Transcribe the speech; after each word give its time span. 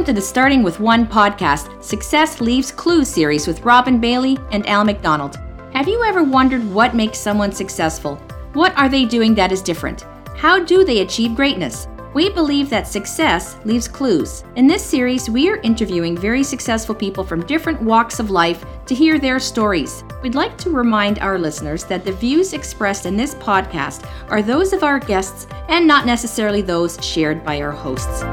Welcome 0.00 0.14
to 0.14 0.20
the 0.22 0.26
Starting 0.26 0.62
with 0.62 0.80
One 0.80 1.06
podcast, 1.06 1.84
Success 1.84 2.40
Leaves 2.40 2.72
Clues 2.72 3.06
series 3.06 3.46
with 3.46 3.60
Robin 3.60 4.00
Bailey 4.00 4.38
and 4.50 4.66
Al 4.66 4.82
McDonald. 4.82 5.38
Have 5.74 5.88
you 5.88 6.02
ever 6.04 6.22
wondered 6.22 6.64
what 6.72 6.94
makes 6.94 7.18
someone 7.18 7.52
successful? 7.52 8.16
What 8.54 8.74
are 8.78 8.88
they 8.88 9.04
doing 9.04 9.34
that 9.34 9.52
is 9.52 9.60
different? 9.60 10.06
How 10.38 10.58
do 10.58 10.84
they 10.84 11.02
achieve 11.02 11.36
greatness? 11.36 11.86
We 12.14 12.30
believe 12.30 12.70
that 12.70 12.88
success 12.88 13.58
leaves 13.66 13.88
clues. 13.88 14.42
In 14.56 14.66
this 14.66 14.82
series, 14.82 15.28
we 15.28 15.50
are 15.50 15.58
interviewing 15.58 16.16
very 16.16 16.44
successful 16.44 16.94
people 16.94 17.22
from 17.22 17.44
different 17.44 17.82
walks 17.82 18.18
of 18.20 18.30
life 18.30 18.64
to 18.86 18.94
hear 18.94 19.18
their 19.18 19.38
stories. 19.38 20.02
We'd 20.22 20.34
like 20.34 20.56
to 20.58 20.70
remind 20.70 21.18
our 21.18 21.38
listeners 21.38 21.84
that 21.84 22.06
the 22.06 22.12
views 22.12 22.54
expressed 22.54 23.04
in 23.04 23.18
this 23.18 23.34
podcast 23.34 24.08
are 24.30 24.40
those 24.40 24.72
of 24.72 24.82
our 24.82 24.98
guests 24.98 25.46
and 25.68 25.86
not 25.86 26.06
necessarily 26.06 26.62
those 26.62 26.96
shared 27.04 27.44
by 27.44 27.60
our 27.60 27.70
hosts. 27.70 28.24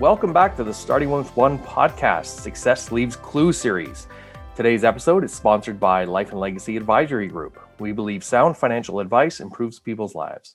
Welcome 0.00 0.32
back 0.32 0.56
to 0.56 0.64
the 0.64 0.72
Starting 0.72 1.10
with 1.10 1.36
One 1.36 1.58
podcast, 1.58 2.40
Success 2.40 2.90
Leaves 2.90 3.16
Clue 3.16 3.52
series. 3.52 4.06
Today's 4.56 4.82
episode 4.82 5.24
is 5.24 5.34
sponsored 5.34 5.78
by 5.78 6.04
Life 6.04 6.30
and 6.30 6.40
Legacy 6.40 6.78
Advisory 6.78 7.26
Group. 7.26 7.60
We 7.78 7.92
believe 7.92 8.24
sound 8.24 8.56
financial 8.56 9.00
advice 9.00 9.40
improves 9.40 9.78
people's 9.78 10.14
lives. 10.14 10.54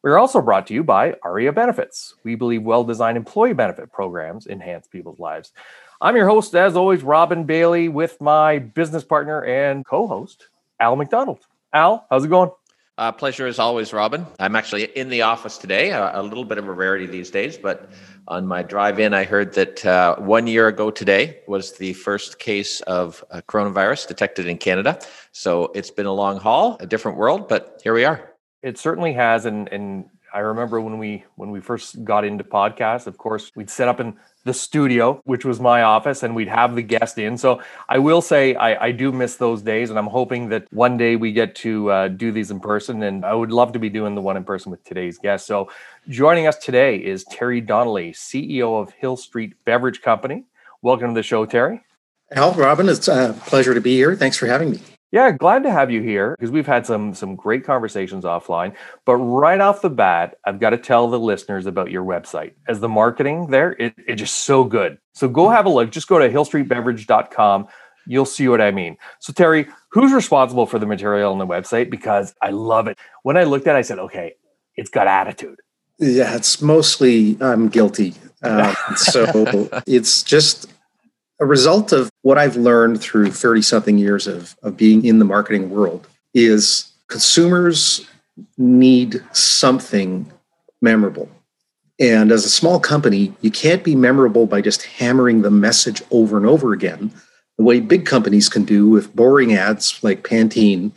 We're 0.00 0.16
also 0.16 0.40
brought 0.40 0.66
to 0.68 0.74
you 0.74 0.82
by 0.82 1.14
ARIA 1.22 1.52
Benefits. 1.52 2.14
We 2.24 2.36
believe 2.36 2.62
well 2.62 2.84
designed 2.84 3.18
employee 3.18 3.52
benefit 3.52 3.92
programs 3.92 4.46
enhance 4.46 4.86
people's 4.86 5.20
lives. 5.20 5.52
I'm 6.00 6.16
your 6.16 6.26
host, 6.26 6.54
as 6.54 6.74
always, 6.74 7.02
Robin 7.02 7.44
Bailey, 7.44 7.90
with 7.90 8.18
my 8.22 8.60
business 8.60 9.04
partner 9.04 9.44
and 9.44 9.84
co 9.84 10.06
host, 10.06 10.48
Al 10.80 10.96
McDonald. 10.96 11.40
Al, 11.74 12.06
how's 12.08 12.24
it 12.24 12.28
going? 12.28 12.50
Uh, 12.98 13.12
pleasure 13.12 13.46
as 13.46 13.58
always, 13.58 13.92
Robin. 13.92 14.26
I'm 14.40 14.56
actually 14.56 14.84
in 14.84 15.10
the 15.10 15.20
office 15.20 15.58
today, 15.58 15.90
a, 15.90 16.18
a, 16.18 16.22
little 16.22 16.46
bit 16.46 16.56
of 16.56 16.66
a 16.66 16.72
rarity 16.72 17.04
these 17.04 17.30
days, 17.30 17.58
but 17.58 17.90
on 18.26 18.46
my 18.46 18.62
drive 18.62 18.98
in, 18.98 19.12
I 19.12 19.24
heard 19.24 19.52
that 19.52 19.84
uh, 19.84 20.16
one 20.16 20.46
year 20.46 20.68
ago 20.68 20.90
today 20.90 21.40
was 21.46 21.72
the 21.72 21.92
first 21.92 22.38
case 22.38 22.80
of 22.82 23.22
uh, 23.30 23.42
coronavirus 23.46 24.08
detected 24.08 24.46
in 24.46 24.56
Canada. 24.56 24.98
So 25.32 25.64
it's 25.74 25.90
been 25.90 26.06
a 26.06 26.12
long 26.12 26.38
haul, 26.38 26.78
a 26.80 26.86
different 26.86 27.18
world, 27.18 27.48
but 27.48 27.78
here 27.84 27.92
we 27.92 28.06
are. 28.06 28.32
It 28.62 28.78
certainly 28.78 29.12
has. 29.12 29.44
And, 29.44 29.68
and 29.68 30.08
I 30.32 30.38
remember 30.38 30.80
when 30.80 30.96
we 30.96 31.24
when 31.36 31.50
we 31.50 31.60
first 31.60 32.02
got 32.02 32.24
into 32.24 32.44
podcasts, 32.44 33.06
of 33.06 33.18
course, 33.18 33.52
we'd 33.54 33.68
set 33.68 33.88
up 33.88 34.00
in 34.00 34.16
the 34.46 34.54
studio, 34.54 35.20
which 35.24 35.44
was 35.44 35.60
my 35.60 35.82
office, 35.82 36.22
and 36.22 36.34
we'd 36.34 36.48
have 36.48 36.74
the 36.74 36.82
guest 36.82 37.18
in. 37.18 37.36
So 37.36 37.60
I 37.88 37.98
will 37.98 38.22
say 38.22 38.54
I, 38.54 38.86
I 38.86 38.92
do 38.92 39.12
miss 39.12 39.36
those 39.36 39.60
days, 39.60 39.90
and 39.90 39.98
I'm 39.98 40.06
hoping 40.06 40.48
that 40.50 40.72
one 40.72 40.96
day 40.96 41.16
we 41.16 41.32
get 41.32 41.54
to 41.56 41.90
uh, 41.90 42.08
do 42.08 42.32
these 42.32 42.50
in 42.50 42.60
person. 42.60 43.02
And 43.02 43.24
I 43.24 43.34
would 43.34 43.50
love 43.50 43.72
to 43.72 43.78
be 43.78 43.90
doing 43.90 44.14
the 44.14 44.22
one 44.22 44.36
in 44.36 44.44
person 44.44 44.70
with 44.70 44.82
today's 44.84 45.18
guest. 45.18 45.46
So 45.46 45.70
joining 46.08 46.46
us 46.46 46.56
today 46.56 46.96
is 46.96 47.24
Terry 47.24 47.60
Donnelly, 47.60 48.12
CEO 48.12 48.80
of 48.80 48.92
Hill 48.92 49.16
Street 49.16 49.52
Beverage 49.64 50.00
Company. 50.00 50.44
Welcome 50.80 51.08
to 51.08 51.14
the 51.14 51.22
show, 51.24 51.44
Terry. 51.44 51.82
Al, 52.30 52.54
Robin, 52.54 52.88
it's 52.88 53.08
a 53.08 53.36
pleasure 53.46 53.74
to 53.74 53.80
be 53.80 53.94
here. 53.96 54.16
Thanks 54.16 54.36
for 54.36 54.46
having 54.46 54.70
me. 54.70 54.80
Yeah, 55.12 55.30
glad 55.30 55.62
to 55.62 55.70
have 55.70 55.90
you 55.90 56.02
here 56.02 56.34
because 56.36 56.50
we've 56.50 56.66
had 56.66 56.84
some 56.84 57.14
some 57.14 57.36
great 57.36 57.64
conversations 57.64 58.24
offline. 58.24 58.74
But 59.04 59.16
right 59.16 59.60
off 59.60 59.80
the 59.80 59.90
bat, 59.90 60.36
I've 60.44 60.58
got 60.58 60.70
to 60.70 60.78
tell 60.78 61.08
the 61.08 61.18
listeners 61.18 61.66
about 61.66 61.90
your 61.90 62.04
website. 62.04 62.54
As 62.66 62.80
the 62.80 62.88
marketing 62.88 63.46
there, 63.48 63.72
it, 63.78 63.94
it's 64.06 64.20
just 64.20 64.38
so 64.38 64.64
good. 64.64 64.98
So 65.14 65.28
go 65.28 65.48
have 65.48 65.64
a 65.64 65.68
look. 65.68 65.90
Just 65.90 66.08
go 66.08 66.18
to 66.18 66.28
hillstreetbeverage.com. 66.28 67.68
You'll 68.08 68.24
see 68.24 68.48
what 68.48 68.60
I 68.60 68.72
mean. 68.72 68.96
So 69.20 69.32
Terry, 69.32 69.68
who's 69.90 70.12
responsible 70.12 70.66
for 70.66 70.78
the 70.78 70.86
material 70.86 71.32
on 71.32 71.38
the 71.38 71.46
website? 71.46 71.88
Because 71.88 72.34
I 72.42 72.50
love 72.50 72.86
it. 72.88 72.98
When 73.22 73.36
I 73.36 73.44
looked 73.44 73.66
at 73.66 73.76
it, 73.76 73.78
I 73.78 73.82
said, 73.82 73.98
okay, 73.98 74.34
it's 74.76 74.90
got 74.90 75.06
attitude. 75.06 75.60
Yeah, 75.98 76.34
it's 76.36 76.60
mostly 76.60 77.36
I'm 77.40 77.68
guilty. 77.68 78.14
Uh, 78.42 78.74
so 78.96 79.68
it's 79.86 80.22
just 80.22 80.66
a 81.38 81.46
result 81.46 81.92
of 81.92 82.10
what 82.22 82.38
I've 82.38 82.56
learned 82.56 83.00
through 83.00 83.30
30 83.30 83.62
something 83.62 83.98
years 83.98 84.26
of, 84.26 84.56
of 84.62 84.76
being 84.76 85.04
in 85.04 85.18
the 85.18 85.24
marketing 85.24 85.70
world 85.70 86.06
is 86.34 86.92
consumers 87.08 88.06
need 88.58 89.22
something 89.32 90.30
memorable. 90.80 91.28
And 91.98 92.30
as 92.30 92.44
a 92.44 92.50
small 92.50 92.78
company, 92.78 93.32
you 93.40 93.50
can't 93.50 93.82
be 93.82 93.94
memorable 93.94 94.46
by 94.46 94.60
just 94.60 94.84
hammering 94.84 95.42
the 95.42 95.50
message 95.50 96.02
over 96.10 96.36
and 96.36 96.46
over 96.46 96.72
again, 96.72 97.10
the 97.56 97.64
way 97.64 97.80
big 97.80 98.04
companies 98.04 98.48
can 98.48 98.64
do 98.64 98.88
with 98.88 99.14
boring 99.16 99.54
ads 99.54 100.02
like 100.02 100.22
Pantene. 100.22 100.92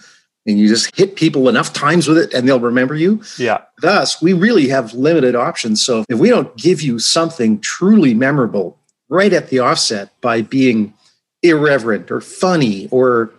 And 0.45 0.57
you 0.59 0.67
just 0.67 0.95
hit 0.95 1.15
people 1.15 1.47
enough 1.47 1.73
times 1.73 2.07
with 2.07 2.17
it 2.17 2.33
and 2.33 2.47
they'll 2.47 2.59
remember 2.59 2.95
you. 2.95 3.21
Yeah. 3.37 3.61
Thus, 3.81 4.21
we 4.21 4.33
really 4.33 4.67
have 4.69 4.93
limited 4.93 5.35
options. 5.35 5.81
So 5.85 6.05
if 6.09 6.17
we 6.17 6.29
don't 6.29 6.55
give 6.57 6.81
you 6.81 6.97
something 6.99 7.59
truly 7.59 8.13
memorable 8.13 8.78
right 9.09 9.33
at 9.33 9.49
the 9.49 9.59
offset 9.59 10.09
by 10.21 10.41
being 10.41 10.93
irreverent 11.41 12.11
or 12.11 12.21
funny 12.21 12.87
or 12.91 13.31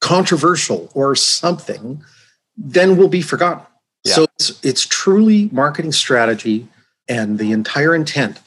controversial 0.00 0.90
or 0.94 1.14
something, 1.14 2.02
then 2.56 2.96
we'll 2.96 3.08
be 3.08 3.22
forgotten. 3.22 3.64
Yeah. 4.04 4.14
So 4.14 4.22
it's, 4.34 4.64
it's 4.64 4.86
truly 4.86 5.48
marketing 5.52 5.92
strategy, 5.92 6.68
and 7.08 7.38
the 7.38 7.52
entire 7.52 7.94
intent 7.94 8.40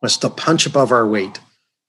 was 0.00 0.16
to 0.18 0.30
punch 0.30 0.66
above 0.66 0.92
our 0.92 1.06
weight 1.06 1.40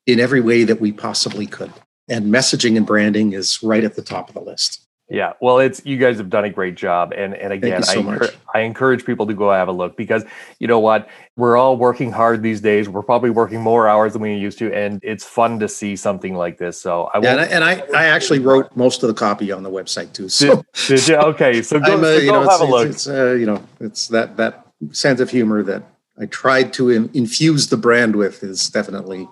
in 0.05 0.19
every 0.19 0.41
way 0.41 0.63
that 0.63 0.81
we 0.81 0.91
possibly 0.91 1.45
could. 1.45 1.71
And 2.07 2.33
messaging 2.33 2.75
and 2.75 2.85
branding 2.85 3.33
is 3.33 3.61
right 3.61 3.83
at 3.83 3.95
the 3.95 4.01
top 4.01 4.29
of 4.29 4.33
the 4.33 4.41
list. 4.41 4.85
Yeah, 5.09 5.33
well, 5.41 5.57
it's 5.57 5.83
you 5.85 5.97
guys 5.97 6.17
have 6.17 6.29
done 6.29 6.45
a 6.45 6.51
great 6.51 6.75
job, 6.75 7.13
and 7.15 7.33
and 7.33 7.51
again, 7.51 7.81
so 7.81 8.07
I 8.07 8.59
I 8.59 8.61
encourage 8.61 9.05
people 9.05 9.25
to 9.25 9.33
go 9.33 9.51
have 9.51 9.67
a 9.67 9.71
look 9.71 9.97
because 9.97 10.23
you 10.59 10.67
know 10.67 10.79
what, 10.79 11.09
we're 11.35 11.57
all 11.57 11.77
working 11.77 12.11
hard 12.11 12.43
these 12.43 12.61
days. 12.61 12.87
We're 12.87 13.01
probably 13.01 13.31
working 13.31 13.59
more 13.59 13.87
hours 13.87 14.13
than 14.13 14.21
we 14.21 14.35
used 14.35 14.59
to, 14.59 14.71
and 14.71 14.99
it's 15.01 15.23
fun 15.23 15.57
to 15.61 15.67
see 15.67 15.95
something 15.95 16.35
like 16.35 16.59
this. 16.59 16.79
So 16.79 17.09
I 17.11 17.21
yeah, 17.21 17.31
and, 17.31 17.41
I, 17.41 17.45
and 17.45 17.63
I, 17.63 18.03
I 18.03 18.05
actually 18.05 18.37
wrote 18.37 18.75
most 18.75 19.01
of 19.01 19.07
the 19.07 19.15
copy 19.15 19.51
on 19.51 19.63
the 19.63 19.71
website 19.71 20.13
too. 20.13 20.29
So 20.29 20.57
did, 20.57 20.65
did 20.87 21.07
you? 21.07 21.15
okay, 21.15 21.61
so 21.63 21.79
go, 21.79 21.85
so 21.87 22.25
go 22.25 22.31
know, 22.43 22.47
have 22.47 22.61
a 22.61 22.65
look. 22.65 22.87
It's, 22.87 23.07
uh, 23.07 23.31
you 23.31 23.47
know, 23.47 23.63
it's 23.79 24.09
that 24.09 24.37
that 24.37 24.67
sense 24.91 25.19
of 25.19 25.31
humor 25.31 25.63
that 25.63 25.83
I 26.19 26.27
tried 26.27 26.71
to 26.73 26.91
in, 26.91 27.09
infuse 27.15 27.69
the 27.69 27.77
brand 27.77 28.15
with 28.15 28.43
is 28.43 28.69
definitely 28.69 29.27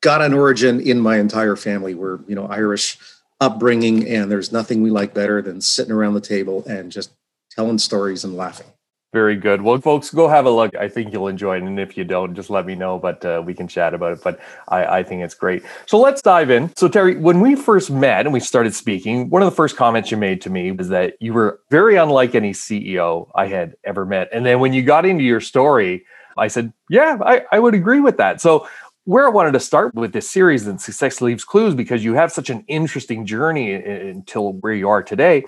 got 0.00 0.22
an 0.22 0.34
origin 0.34 0.80
in 0.80 0.98
my 0.98 1.18
entire 1.18 1.54
family. 1.54 1.94
We're 1.94 2.18
you 2.26 2.34
know 2.34 2.46
Irish 2.46 2.98
upbringing, 3.40 4.06
and 4.06 4.30
there's 4.30 4.52
nothing 4.52 4.82
we 4.82 4.90
like 4.90 5.14
better 5.14 5.40
than 5.40 5.60
sitting 5.60 5.92
around 5.92 6.14
the 6.14 6.20
table 6.20 6.64
and 6.66 6.92
just 6.92 7.12
telling 7.50 7.78
stories 7.78 8.24
and 8.24 8.36
laughing. 8.36 8.66
Very 9.12 9.34
good. 9.34 9.62
Well, 9.62 9.80
folks, 9.80 10.10
go 10.10 10.28
have 10.28 10.46
a 10.46 10.50
look. 10.50 10.76
I 10.76 10.88
think 10.88 11.12
you'll 11.12 11.26
enjoy 11.26 11.56
it. 11.56 11.64
And 11.64 11.80
if 11.80 11.96
you 11.96 12.04
don't, 12.04 12.32
just 12.32 12.48
let 12.48 12.64
me 12.64 12.76
know, 12.76 12.96
but 12.96 13.24
uh, 13.24 13.42
we 13.44 13.54
can 13.54 13.66
chat 13.66 13.92
about 13.92 14.12
it. 14.12 14.22
But 14.22 14.38
I, 14.68 14.98
I, 14.98 15.02
think 15.02 15.24
it's 15.24 15.34
great. 15.34 15.64
So 15.86 15.98
let's 15.98 16.22
dive 16.22 16.48
in. 16.48 16.72
So, 16.76 16.86
Terry, 16.86 17.16
when 17.16 17.40
we 17.40 17.56
first 17.56 17.90
met 17.90 18.24
and 18.24 18.32
we 18.32 18.38
started 18.38 18.72
speaking, 18.72 19.28
one 19.28 19.42
of 19.42 19.50
the 19.50 19.56
first 19.56 19.76
comments 19.76 20.12
you 20.12 20.16
made 20.16 20.40
to 20.42 20.50
me 20.50 20.70
was 20.70 20.90
that 20.90 21.14
you 21.18 21.32
were 21.32 21.60
very 21.70 21.96
unlike 21.96 22.36
any 22.36 22.52
CEO 22.52 23.28
I 23.34 23.48
had 23.48 23.74
ever 23.82 24.06
met. 24.06 24.28
And 24.32 24.46
then 24.46 24.60
when 24.60 24.72
you 24.72 24.82
got 24.82 25.04
into 25.04 25.24
your 25.24 25.40
story, 25.40 26.04
I 26.38 26.46
said, 26.46 26.72
Yeah, 26.88 27.18
I, 27.20 27.42
I 27.50 27.58
would 27.58 27.74
agree 27.74 28.00
with 28.00 28.16
that. 28.18 28.40
So, 28.40 28.68
where 29.04 29.26
I 29.26 29.30
wanted 29.30 29.52
to 29.52 29.60
start 29.60 29.94
with 29.94 30.12
this 30.12 30.30
series 30.30 30.66
and 30.66 30.80
Success 30.80 31.20
Leaves 31.20 31.44
Clues 31.44 31.74
because 31.74 32.04
you 32.04 32.14
have 32.14 32.32
such 32.32 32.50
an 32.50 32.64
interesting 32.68 33.26
journey 33.26 33.72
until 33.72 34.52
where 34.54 34.74
you 34.74 34.88
are 34.88 35.02
today. 35.02 35.44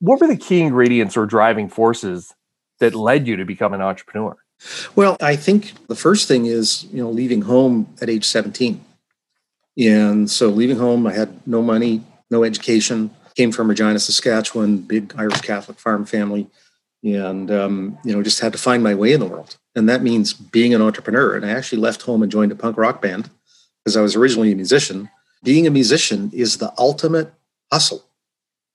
What 0.00 0.20
were 0.20 0.26
the 0.26 0.36
key 0.36 0.60
ingredients 0.60 1.16
or 1.16 1.26
driving 1.26 1.68
forces 1.68 2.34
that 2.80 2.94
led 2.94 3.26
you 3.26 3.36
to 3.36 3.44
become 3.44 3.74
an 3.74 3.80
entrepreneur? 3.80 4.36
Well, 4.94 5.16
I 5.20 5.36
think 5.36 5.74
the 5.88 5.94
first 5.94 6.28
thing 6.28 6.46
is, 6.46 6.84
you 6.84 7.02
know, 7.02 7.10
leaving 7.10 7.42
home 7.42 7.94
at 8.00 8.08
age 8.08 8.24
17. 8.24 8.82
And 9.78 10.30
so 10.30 10.48
leaving 10.48 10.78
home, 10.78 11.06
I 11.06 11.12
had 11.12 11.46
no 11.46 11.60
money, 11.60 12.02
no 12.30 12.44
education, 12.44 13.10
came 13.34 13.52
from 13.52 13.68
Regina, 13.68 13.98
Saskatchewan, 13.98 14.78
big 14.78 15.14
Irish 15.18 15.42
Catholic 15.42 15.78
farm 15.78 16.06
family, 16.06 16.46
and, 17.02 17.50
um, 17.50 17.98
you 18.04 18.12
know, 18.12 18.22
just 18.22 18.40
had 18.40 18.52
to 18.52 18.58
find 18.58 18.82
my 18.82 18.94
way 18.94 19.12
in 19.12 19.20
the 19.20 19.26
world 19.26 19.56
and 19.76 19.88
that 19.90 20.02
means 20.02 20.32
being 20.32 20.74
an 20.74 20.82
entrepreneur. 20.82 21.36
And 21.36 21.44
I 21.44 21.50
actually 21.50 21.82
left 21.82 22.02
home 22.02 22.22
and 22.22 22.32
joined 22.32 22.50
a 22.50 22.56
punk 22.56 22.78
rock 22.78 23.02
band 23.02 23.30
because 23.84 23.96
I 23.96 24.00
was 24.00 24.16
originally 24.16 24.50
a 24.50 24.56
musician. 24.56 25.10
Being 25.44 25.66
a 25.66 25.70
musician 25.70 26.30
is 26.32 26.56
the 26.56 26.72
ultimate 26.78 27.32
hustle. 27.70 28.04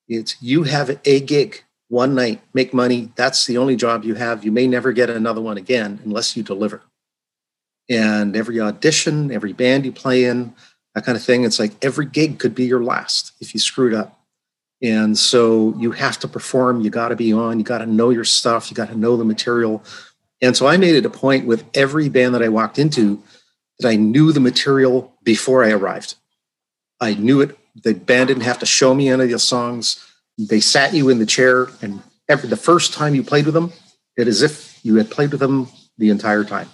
It's 0.08 0.42
you 0.42 0.64
have 0.64 1.00
a 1.04 1.20
gig 1.20 1.64
one 1.90 2.14
night, 2.16 2.42
make 2.54 2.74
money. 2.74 3.12
That's 3.16 3.46
the 3.46 3.58
only 3.58 3.76
job 3.76 4.06
you 4.06 4.14
have. 4.14 4.46
You 4.46 4.52
may 4.52 4.68
never 4.68 4.94
get 4.94 5.10
another 5.10 5.42
one 5.42 5.58
again 5.58 6.00
unless 6.06 6.38
you 6.38 6.44
deliver. 6.44 6.84
And 7.90 8.38
every 8.38 8.62
audition, 8.62 9.32
every 9.32 9.54
band 9.54 9.86
you 9.86 9.92
play 9.92 10.24
in, 10.26 10.54
that 10.94 11.04
kind 11.04 11.18
of 11.18 11.24
thing, 11.24 11.44
it's 11.44 11.60
like 11.60 11.74
every 11.84 12.06
gig 12.06 12.38
could 12.38 12.54
be 12.54 12.66
your 12.66 12.84
last 12.84 13.34
if 13.42 13.54
you 13.54 13.60
screwed 13.60 13.94
up. 13.94 14.21
And 14.81 15.18
so 15.18 15.75
you 15.78 15.92
have 15.92 16.18
to 16.19 16.28
perform, 16.28 16.81
you 16.81 16.89
got 16.89 17.10
to 17.10 17.16
be 17.16 17.31
on, 17.31 17.60
you 17.60 17.66
got 17.66 17.80
to 17.80 17.86
know 17.86 18.10
your 18.10 18.24
stuff, 18.24 18.72
you 18.72 18.75
got 18.75 18.89
to 18.89 18.98
know 18.98 19.16
the 19.16 19.25
material. 19.25 19.83
And 20.42 20.57
so 20.57 20.66
I 20.66 20.78
made 20.78 20.95
it 20.95 21.06
a 21.06 21.10
point 21.10 21.45
with 21.45 21.66
every 21.75 22.10
band 22.10 22.33
that 22.33 22.42
I 22.42 22.50
walked 22.50 22.80
into 22.80 23.22
that 23.80 23.88
I 23.88 23.95
knew 23.95 24.31
the 24.31 24.39
material 24.39 25.13
before 25.24 25.63
I 25.63 25.72
arrived. 25.72 26.16
I 27.00 27.13
knew 27.13 27.42
it. 27.42 27.57
The 27.83 27.94
band 27.94 28.28
didn't 28.28 28.44
have 28.44 28.60
to 28.60 28.66
show 28.66 28.94
me 28.94 29.10
any 29.10 29.24
of 29.24 29.30
the 29.30 29.39
songs. 29.39 30.06
they 30.38 30.60
sat 30.60 30.94
you 30.94 31.10
in 31.10 31.19
the 31.19 31.25
chair, 31.25 31.68
and 31.81 32.01
every 32.27 32.50
the 32.50 32.57
first 32.57 32.94
time 32.94 33.13
you 33.13 33.24
played 33.24 33.45
with 33.45 33.54
them, 33.54 33.72
it 34.18 34.27
is 34.27 34.42
if 34.42 34.80
you 34.84 34.95
had 34.95 35.10
played 35.12 35.31
with 35.31 35.39
them 35.39 35.68
the 35.98 36.10
entire 36.10 36.44
time. 36.44 36.69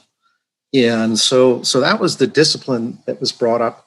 And 0.74 1.18
so, 1.20 1.62
so 1.64 1.80
that 1.82 2.00
was 2.00 2.18
the 2.18 2.28
discipline 2.28 3.00
that 3.06 3.20
was 3.20 3.32
brought 3.32 3.62
up 3.62 3.87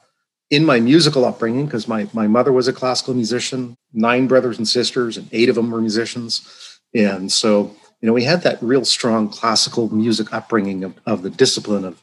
in 0.51 0.65
my 0.65 0.79
musical 0.79 1.25
upbringing 1.25 1.65
because 1.65 1.87
my 1.87 2.07
my 2.13 2.27
mother 2.27 2.51
was 2.51 2.67
a 2.67 2.73
classical 2.73 3.15
musician, 3.15 3.75
nine 3.93 4.27
brothers 4.27 4.57
and 4.57 4.67
sisters, 4.67 5.17
and 5.17 5.27
eight 5.31 5.49
of 5.49 5.55
them 5.55 5.71
were 5.71 5.81
musicians. 5.81 6.79
And 6.93 7.31
so, 7.31 7.73
you 8.01 8.07
know, 8.07 8.13
we 8.13 8.25
had 8.25 8.43
that 8.43 8.61
real 8.61 8.83
strong 8.83 9.29
classical 9.29 9.89
music 9.95 10.33
upbringing 10.33 10.83
of, 10.83 10.93
of 11.05 11.23
the 11.23 11.29
discipline 11.29 11.85
of 11.85 12.01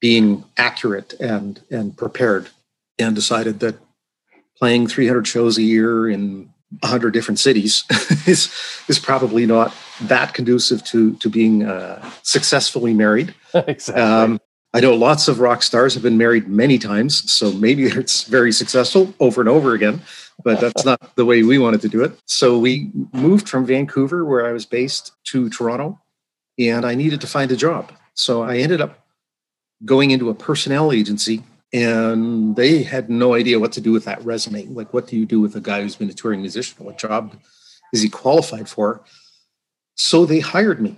being 0.00 0.44
accurate 0.56 1.12
and 1.20 1.60
and 1.70 1.96
prepared, 1.96 2.48
and 2.98 3.14
decided 3.14 3.58
that 3.60 3.76
playing 4.56 4.86
300 4.86 5.26
shows 5.26 5.58
a 5.58 5.62
year 5.62 6.08
in 6.08 6.50
100 6.80 7.12
different 7.12 7.40
cities 7.40 7.84
is 8.26 8.52
is 8.86 8.98
probably 9.00 9.44
not 9.44 9.74
that 10.02 10.34
conducive 10.34 10.84
to 10.84 11.16
to 11.16 11.28
being 11.28 11.64
uh, 11.64 12.08
successfully 12.22 12.94
married. 12.94 13.34
exactly. 13.54 14.00
Um, 14.00 14.40
I 14.78 14.80
know 14.80 14.94
lots 14.94 15.26
of 15.26 15.40
rock 15.40 15.64
stars 15.64 15.94
have 15.94 16.04
been 16.04 16.18
married 16.18 16.46
many 16.46 16.78
times, 16.78 17.32
so 17.32 17.50
maybe 17.50 17.82
it's 17.86 18.22
very 18.22 18.52
successful 18.52 19.12
over 19.18 19.40
and 19.40 19.50
over 19.50 19.74
again, 19.74 20.02
but 20.44 20.60
that's 20.60 20.84
not 20.84 21.16
the 21.16 21.24
way 21.24 21.42
we 21.42 21.58
wanted 21.58 21.80
to 21.80 21.88
do 21.88 22.04
it. 22.04 22.12
So 22.26 22.60
we 22.60 22.92
moved 23.12 23.48
from 23.48 23.66
Vancouver, 23.66 24.24
where 24.24 24.46
I 24.46 24.52
was 24.52 24.66
based, 24.66 25.10
to 25.24 25.50
Toronto, 25.50 26.00
and 26.60 26.86
I 26.86 26.94
needed 26.94 27.20
to 27.22 27.26
find 27.26 27.50
a 27.50 27.56
job. 27.56 27.90
So 28.14 28.44
I 28.44 28.58
ended 28.58 28.80
up 28.80 29.04
going 29.84 30.12
into 30.12 30.30
a 30.30 30.34
personnel 30.34 30.92
agency, 30.92 31.42
and 31.72 32.54
they 32.54 32.84
had 32.84 33.10
no 33.10 33.34
idea 33.34 33.58
what 33.58 33.72
to 33.72 33.80
do 33.80 33.90
with 33.90 34.04
that 34.04 34.24
resume. 34.24 34.66
Like, 34.66 34.94
what 34.94 35.08
do 35.08 35.16
you 35.16 35.26
do 35.26 35.40
with 35.40 35.56
a 35.56 35.60
guy 35.60 35.82
who's 35.82 35.96
been 35.96 36.08
a 36.08 36.14
touring 36.14 36.40
musician? 36.40 36.84
What 36.84 36.98
job 36.98 37.36
is 37.92 38.00
he 38.00 38.08
qualified 38.08 38.68
for? 38.68 39.02
So 39.96 40.24
they 40.24 40.38
hired 40.38 40.80
me, 40.80 40.96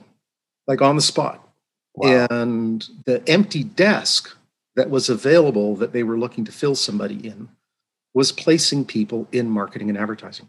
like 0.67 0.83
on 0.83 0.97
the 0.97 1.03
spot 1.03 1.47
Wow. 1.95 2.27
And 2.31 2.89
the 3.05 3.23
empty 3.29 3.65
desk 3.65 4.37
that 4.77 4.91
was 4.91 5.09
available 5.09 5.77
that 5.77 5.93
they 5.93 6.03
were 6.03 6.19
looking 6.19 6.45
to 6.45 6.53
fill 6.53 6.75
somebody 6.75 7.27
in 7.27 7.49
was 8.15 8.33
placing 8.33 8.85
people 8.85 9.29
in 9.33 9.51
marketing 9.51 9.89
and 9.89 9.99
advertising. 9.99 10.49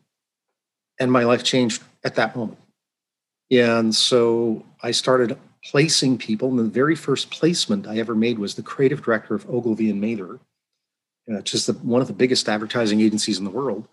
And 1.00 1.12
my 1.12 1.24
life 1.24 1.44
changed 1.44 1.84
at 2.04 2.16
that 2.16 2.36
moment. 2.36 2.60
And 3.52 3.94
so 3.94 4.66
I 4.82 4.92
started 4.92 5.38
placing 5.64 6.18
people. 6.18 6.50
And 6.50 6.60
the 6.60 6.64
very 6.64 6.96
first 6.96 7.30
placement 7.30 7.88
I 7.88 7.98
ever 7.98 8.16
made 8.16 8.40
was 8.40 8.56
the 8.56 8.64
creative 8.64 9.04
director 9.04 9.36
of 9.36 9.50
Ogilvy 9.50 9.90
and 9.90 10.02
Mather, 10.02 10.40
uh, 11.30 11.38
which 11.38 11.54
is 11.54 11.66
the, 11.66 11.74
one 11.74 12.02
of 12.02 12.08
the 12.08 12.14
biggest 12.14 12.48
advertising 12.50 13.02
agencies 13.02 13.38
in 13.38 13.44
the 13.44 13.52
world. 13.52 13.88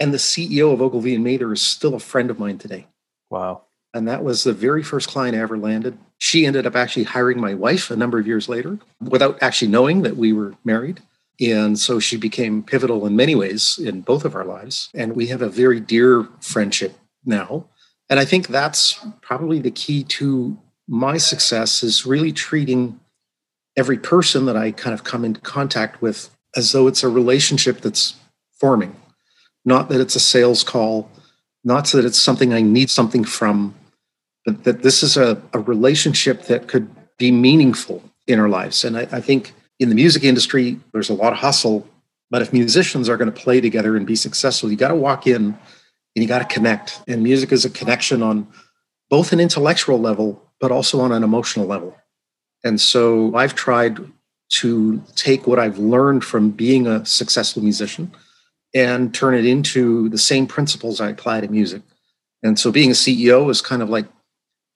And 0.00 0.12
the 0.12 0.18
CEO 0.18 0.72
of 0.72 0.80
Ogilvy 0.80 1.14
and 1.14 1.22
Mather 1.22 1.52
is 1.52 1.62
still 1.62 1.94
a 1.94 2.00
friend 2.00 2.30
of 2.30 2.38
mine 2.38 2.58
today. 2.58 2.86
Wow. 3.30 3.62
And 3.94 4.08
that 4.08 4.24
was 4.24 4.44
the 4.44 4.52
very 4.52 4.82
first 4.82 5.08
client 5.08 5.36
I 5.36 5.40
ever 5.40 5.58
landed. 5.58 5.98
She 6.18 6.46
ended 6.46 6.66
up 6.66 6.76
actually 6.76 7.04
hiring 7.04 7.40
my 7.40 7.54
wife 7.54 7.90
a 7.90 7.96
number 7.96 8.18
of 8.18 8.26
years 8.26 8.48
later 8.48 8.78
without 9.00 9.42
actually 9.42 9.70
knowing 9.70 10.02
that 10.02 10.16
we 10.16 10.32
were 10.32 10.54
married. 10.64 11.02
And 11.40 11.78
so 11.78 11.98
she 11.98 12.16
became 12.16 12.62
pivotal 12.62 13.06
in 13.06 13.16
many 13.16 13.34
ways 13.34 13.78
in 13.82 14.02
both 14.02 14.24
of 14.24 14.34
our 14.34 14.44
lives. 14.44 14.88
And 14.94 15.14
we 15.14 15.26
have 15.26 15.42
a 15.42 15.48
very 15.48 15.80
dear 15.80 16.28
friendship 16.40 16.96
now. 17.24 17.66
And 18.08 18.20
I 18.20 18.24
think 18.24 18.48
that's 18.48 19.04
probably 19.20 19.58
the 19.58 19.70
key 19.70 20.04
to 20.04 20.56
my 20.88 21.16
success 21.16 21.82
is 21.82 22.06
really 22.06 22.32
treating 22.32 23.00
every 23.76 23.98
person 23.98 24.46
that 24.46 24.56
I 24.56 24.70
kind 24.70 24.94
of 24.94 25.04
come 25.04 25.24
into 25.24 25.40
contact 25.40 26.02
with 26.02 26.30
as 26.54 26.72
though 26.72 26.86
it's 26.86 27.02
a 27.02 27.08
relationship 27.08 27.80
that's 27.80 28.14
forming, 28.52 28.94
not 29.64 29.88
that 29.88 30.00
it's 30.00 30.16
a 30.16 30.20
sales 30.20 30.62
call, 30.62 31.10
not 31.64 31.86
that 31.92 32.04
it's 32.04 32.18
something 32.18 32.52
I 32.52 32.60
need 32.60 32.90
something 32.90 33.24
from, 33.24 33.74
but 34.44 34.64
that 34.64 34.82
this 34.82 35.02
is 35.02 35.16
a, 35.16 35.40
a 35.52 35.60
relationship 35.60 36.42
that 36.44 36.68
could 36.68 36.88
be 37.18 37.30
meaningful 37.30 38.02
in 38.26 38.38
our 38.38 38.48
lives. 38.48 38.84
And 38.84 38.96
I, 38.96 39.02
I 39.12 39.20
think 39.20 39.54
in 39.78 39.88
the 39.88 39.94
music 39.94 40.24
industry, 40.24 40.78
there's 40.92 41.10
a 41.10 41.14
lot 41.14 41.32
of 41.32 41.38
hustle, 41.38 41.86
but 42.30 42.42
if 42.42 42.52
musicians 42.52 43.08
are 43.08 43.16
going 43.16 43.32
to 43.32 43.40
play 43.40 43.60
together 43.60 43.96
and 43.96 44.06
be 44.06 44.16
successful, 44.16 44.70
you 44.70 44.76
got 44.76 44.88
to 44.88 44.94
walk 44.94 45.26
in 45.26 45.44
and 45.44 45.56
you 46.22 46.26
got 46.26 46.38
to 46.38 46.54
connect. 46.54 47.02
And 47.06 47.22
music 47.22 47.52
is 47.52 47.64
a 47.64 47.70
connection 47.70 48.22
on 48.22 48.46
both 49.10 49.32
an 49.32 49.40
intellectual 49.40 50.00
level, 50.00 50.42
but 50.60 50.70
also 50.70 51.00
on 51.00 51.12
an 51.12 51.22
emotional 51.22 51.66
level. 51.66 51.96
And 52.64 52.80
so 52.80 53.34
I've 53.34 53.54
tried 53.54 53.98
to 54.54 55.02
take 55.16 55.46
what 55.46 55.58
I've 55.58 55.78
learned 55.78 56.24
from 56.24 56.50
being 56.50 56.86
a 56.86 57.04
successful 57.04 57.62
musician 57.62 58.12
and 58.74 59.14
turn 59.14 59.34
it 59.34 59.44
into 59.44 60.08
the 60.08 60.18
same 60.18 60.46
principles 60.46 61.00
I 61.00 61.10
apply 61.10 61.40
to 61.40 61.48
music. 61.48 61.82
And 62.42 62.58
so 62.58 62.70
being 62.72 62.90
a 62.90 62.94
CEO 62.94 63.50
is 63.50 63.60
kind 63.60 63.82
of 63.82 63.90
like 63.90 64.06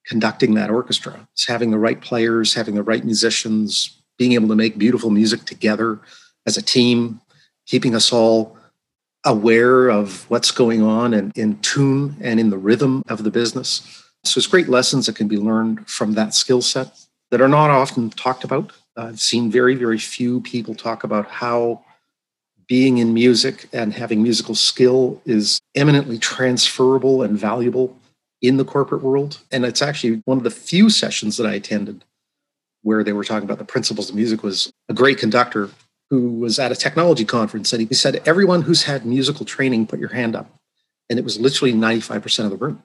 conducting 0.07 0.55
that 0.55 0.71
orchestra. 0.71 1.29
It's 1.33 1.47
having 1.47 1.71
the 1.71 1.79
right 1.79 2.01
players, 2.01 2.55
having 2.55 2.75
the 2.75 2.83
right 2.83 3.05
musicians, 3.05 4.01
being 4.19 4.33
able 4.33 4.49
to 4.49 4.57
make 4.57 4.79
beautiful 4.79 5.11
music 5.11 5.45
together 5.45 6.01
as 6.47 6.57
a 6.57 6.63
team, 6.63 7.21
keeping 7.67 7.95
us 7.95 8.13
all 8.13 8.57
aware 9.25 9.89
of 9.89 10.29
what's 10.31 10.53
going 10.53 10.83
on 10.83 11.13
and 11.13 11.37
in 11.37 11.59
tune 11.59 12.17
and 12.21 12.39
in 12.39 12.51
the 12.51 12.59
rhythm 12.59 13.03
of 13.09 13.25
the 13.25 13.31
business. 13.31 14.05
So 14.25 14.39
it's 14.39 14.47
great 14.47 14.69
lessons 14.69 15.07
that 15.07 15.17
can 15.17 15.29
be 15.29 15.37
learned 15.37 15.89
from 15.89 16.13
that 16.13 16.33
skill 16.35 16.63
set 16.63 16.97
that 17.31 17.41
are 17.41 17.49
not 17.49 17.71
often 17.71 18.11
talked 18.11 18.45
about. 18.45 18.73
I've 18.97 19.21
seen 19.21 19.51
very, 19.51 19.75
very 19.75 19.99
few 19.99 20.41
people 20.41 20.75
talk 20.75 21.03
about 21.05 21.29
how 21.29 21.85
being 22.69 22.99
in 22.99 23.13
music 23.15 23.69
and 23.73 23.93
having 23.93 24.23
musical 24.23 24.55
skill 24.55 25.21
is 25.25 25.61
eminently 25.75 26.19
transferable 26.19 27.23
and 27.23 27.39
valuable 27.39 27.97
in 28.43 28.57
the 28.57 28.65
corporate 28.65 29.03
world. 29.03 29.39
And 29.51 29.65
it's 29.65 29.83
actually 29.83 30.23
one 30.25 30.39
of 30.39 30.45
the 30.45 30.51
few 30.51 30.91
sessions 30.91 31.37
that 31.37 31.47
I 31.47 31.55
attended 31.55 32.05
where 32.83 33.03
they 33.03 33.13
were 33.13 33.25
talking 33.25 33.45
about 33.45 33.59
the 33.59 33.65
principles 33.65 34.09
of 34.09 34.15
music 34.15 34.43
was 34.43 34.73
a 34.89 34.95
great 34.95 35.19
conductor 35.19 35.71
who 36.11 36.31
was 36.39 36.59
at 36.59 36.71
a 36.71 36.77
technology 36.77 37.25
conference 37.25 37.73
and 37.73 37.87
he 37.89 37.95
said, 37.95 38.23
everyone 38.27 38.63
who's 38.63 38.85
had 38.85 39.05
musical 39.05 39.45
training, 39.45 39.87
put 39.87 39.99
your 39.99 40.11
hand 40.11 40.37
up. 40.37 40.49
And 41.11 41.19
it 41.19 41.25
was 41.25 41.39
literally 41.39 41.73
95% 41.73 42.45
of 42.45 42.51
the 42.51 42.57
room. 42.57 42.83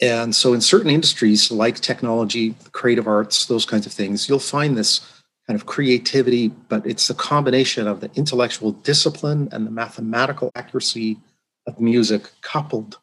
And 0.00 0.34
so 0.34 0.52
in 0.52 0.60
certain 0.60 0.90
industries 0.90 1.50
like 1.50 1.80
technology, 1.80 2.54
creative 2.72 3.06
arts, 3.06 3.46
those 3.46 3.64
kinds 3.64 3.86
of 3.86 3.92
things, 3.92 4.28
you'll 4.28 4.38
find 4.38 4.76
this 4.76 5.00
kind 5.46 5.58
of 5.58 5.66
creativity, 5.66 6.48
but 6.48 6.86
it's 6.86 7.08
the 7.08 7.14
combination 7.14 7.86
of 7.88 8.00
the 8.00 8.10
intellectual 8.14 8.72
discipline 8.72 9.48
and 9.52 9.66
the 9.66 9.70
mathematical 9.70 10.50
accuracy 10.54 11.18
of 11.66 11.80
music 11.80 12.30
coupled 12.42 12.98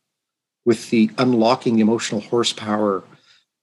with 0.65 0.89
the 0.89 1.09
unlocking 1.17 1.79
emotional 1.79 2.21
horsepower 2.21 3.03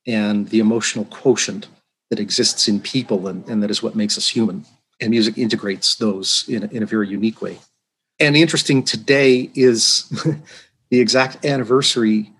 and 0.07 0.49
the 0.49 0.61
emotional 0.61 1.05
quotient 1.07 1.69
that 2.11 2.21
exists 2.21 2.69
in 2.69 2.81
people 2.81 3.27
and, 3.27 3.49
and 3.49 3.63
that 3.63 3.71
is 3.71 3.83
what 3.83 3.97
makes 3.97 4.17
us 4.17 4.29
human. 4.29 4.65
And 5.01 5.11
music 5.11 5.37
integrates 5.37 5.97
those 5.97 6.45
in, 6.49 6.65
in 6.71 6.83
a 6.83 6.87
very 6.87 7.09
unique 7.09 7.43
way. 7.43 7.59
And 8.19 8.37
interesting 8.37 8.83
today 8.83 9.51
is 9.55 10.09
the 10.91 11.01
exact 11.01 11.45
anniversary 11.45 12.33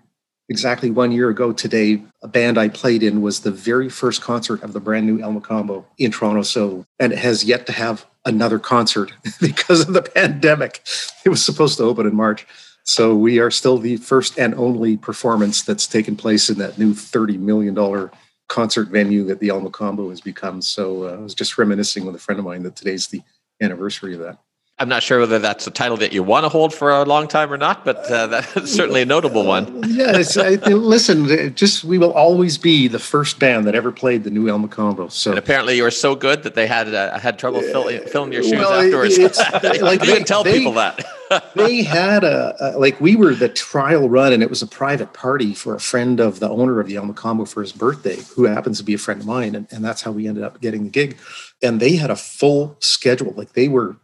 exactly 0.49 0.89
one 0.89 1.11
year 1.11 1.29
ago 1.29 1.51
today, 1.51 2.01
a 2.21 2.27
band 2.27 2.57
I 2.57 2.69
played 2.69 3.03
in 3.03 3.21
was 3.21 3.41
the 3.41 3.51
very 3.51 3.89
first 3.89 4.21
concert 4.21 4.63
of 4.63 4.73
the 4.73 4.79
brand 4.79 5.05
new 5.05 5.21
El 5.21 5.33
Mocambo 5.33 5.85
in 5.97 6.11
Toronto. 6.11 6.41
So, 6.41 6.85
and 6.99 7.13
it 7.13 7.19
has 7.19 7.43
yet 7.43 7.65
to 7.67 7.73
have 7.73 8.05
another 8.25 8.59
concert 8.59 9.11
because 9.41 9.81
of 9.81 9.93
the 9.93 10.01
pandemic. 10.01 10.83
It 11.25 11.29
was 11.29 11.43
supposed 11.43 11.77
to 11.77 11.83
open 11.83 12.07
in 12.07 12.15
March. 12.15 12.47
So 12.87 13.13
we 13.13 13.39
are 13.39 13.51
still 13.51 13.77
the 13.77 13.97
first 13.97 14.39
and 14.39 14.55
only 14.55 14.95
performance 14.95 15.61
that's 15.61 15.87
taken 15.87 16.15
place 16.15 16.49
in 16.49 16.57
that 16.59 16.77
new 16.77 16.93
$30 16.93 17.37
million 17.37 18.09
concert 18.47 18.87
venue 18.87 19.25
that 19.25 19.41
the 19.41 19.49
El 19.49 19.59
Mocambo 19.59 20.09
has 20.09 20.21
become. 20.21 20.61
So 20.61 21.03
uh, 21.03 21.15
I 21.15 21.17
was 21.17 21.35
just 21.35 21.57
reminiscing 21.57 22.05
with 22.05 22.15
a 22.15 22.19
friend 22.19 22.39
of 22.39 22.45
mine 22.45 22.63
that 22.63 22.77
today's 22.77 23.07
the 23.07 23.21
anniversary 23.61 24.13
of 24.13 24.21
that. 24.21 24.39
I'm 24.79 24.89
not 24.89 25.01
sure 25.01 25.19
whether 25.19 25.39
that's 25.39 25.65
a 25.65 25.71
title 25.71 25.97
that 25.97 26.13
you 26.13 26.21
want 26.21 26.45
to 26.45 26.49
hold 26.49 26.71
for 26.71 26.91
a 26.91 27.03
long 27.03 27.27
time 27.27 27.51
or 27.51 27.57
not, 27.57 27.83
but 27.83 27.97
uh, 28.11 28.27
that's 28.27 28.71
certainly 28.71 29.01
a 29.01 29.07
notable 29.07 29.43
one. 29.43 29.83
yes, 29.87 30.37
I, 30.37 30.49
listen, 30.67 31.55
just 31.55 31.83
we 31.83 31.97
will 31.97 32.13
always 32.13 32.59
be 32.59 32.87
the 32.87 32.99
first 32.99 33.39
band 33.39 33.65
that 33.65 33.73
ever 33.73 33.91
played 33.91 34.23
the 34.23 34.29
new 34.29 34.47
El 34.47 34.59
Mocambo. 34.59 35.11
So 35.11 35.31
and 35.31 35.39
apparently 35.39 35.77
you 35.77 35.83
were 35.83 35.89
so 35.89 36.13
good 36.13 36.43
that 36.43 36.53
they 36.53 36.67
had 36.67 36.93
uh, 36.93 37.17
had 37.17 37.39
trouble 37.39 37.61
fill, 37.61 37.89
filling 38.07 38.31
your 38.31 38.43
shoes 38.43 38.53
well, 38.53 38.71
afterwards. 38.71 39.17
like 39.81 40.01
you 40.01 40.13
didn't 40.13 40.27
tell 40.27 40.43
they, 40.43 40.59
people 40.59 40.73
that. 40.73 41.03
they 41.55 41.81
had 41.81 42.23
a, 42.23 42.55
a, 42.59 42.77
like 42.77 43.01
we 43.01 43.15
were 43.15 43.33
the 43.33 43.49
trial 43.49 44.07
run, 44.07 44.31
and 44.31 44.43
it 44.43 44.49
was 44.49 44.61
a 44.61 44.67
private 44.67 45.11
party 45.11 45.55
for 45.55 45.73
a 45.73 45.79
friend 45.79 46.19
of 46.19 46.39
the 46.39 46.49
owner 46.49 46.79
of 46.79 46.85
the 46.85 46.97
El 46.97 47.07
Mocambo 47.07 47.49
for 47.49 47.61
his 47.61 47.71
birthday, 47.71 48.17
who 48.35 48.43
happens 48.43 48.77
to 48.77 48.83
be 48.83 48.93
a 48.93 48.99
friend 48.99 49.21
of 49.21 49.25
mine, 49.25 49.55
and, 49.55 49.67
and 49.71 49.83
that's 49.83 50.03
how 50.03 50.11
we 50.11 50.27
ended 50.27 50.43
up 50.43 50.61
getting 50.61 50.83
the 50.83 50.89
gig. 50.91 51.17
And 51.63 51.79
they 51.79 51.95
had 51.95 52.11
a 52.11 52.15
full 52.15 52.77
schedule, 52.79 53.33
like 53.35 53.53
they 53.53 53.67
were 53.67 53.95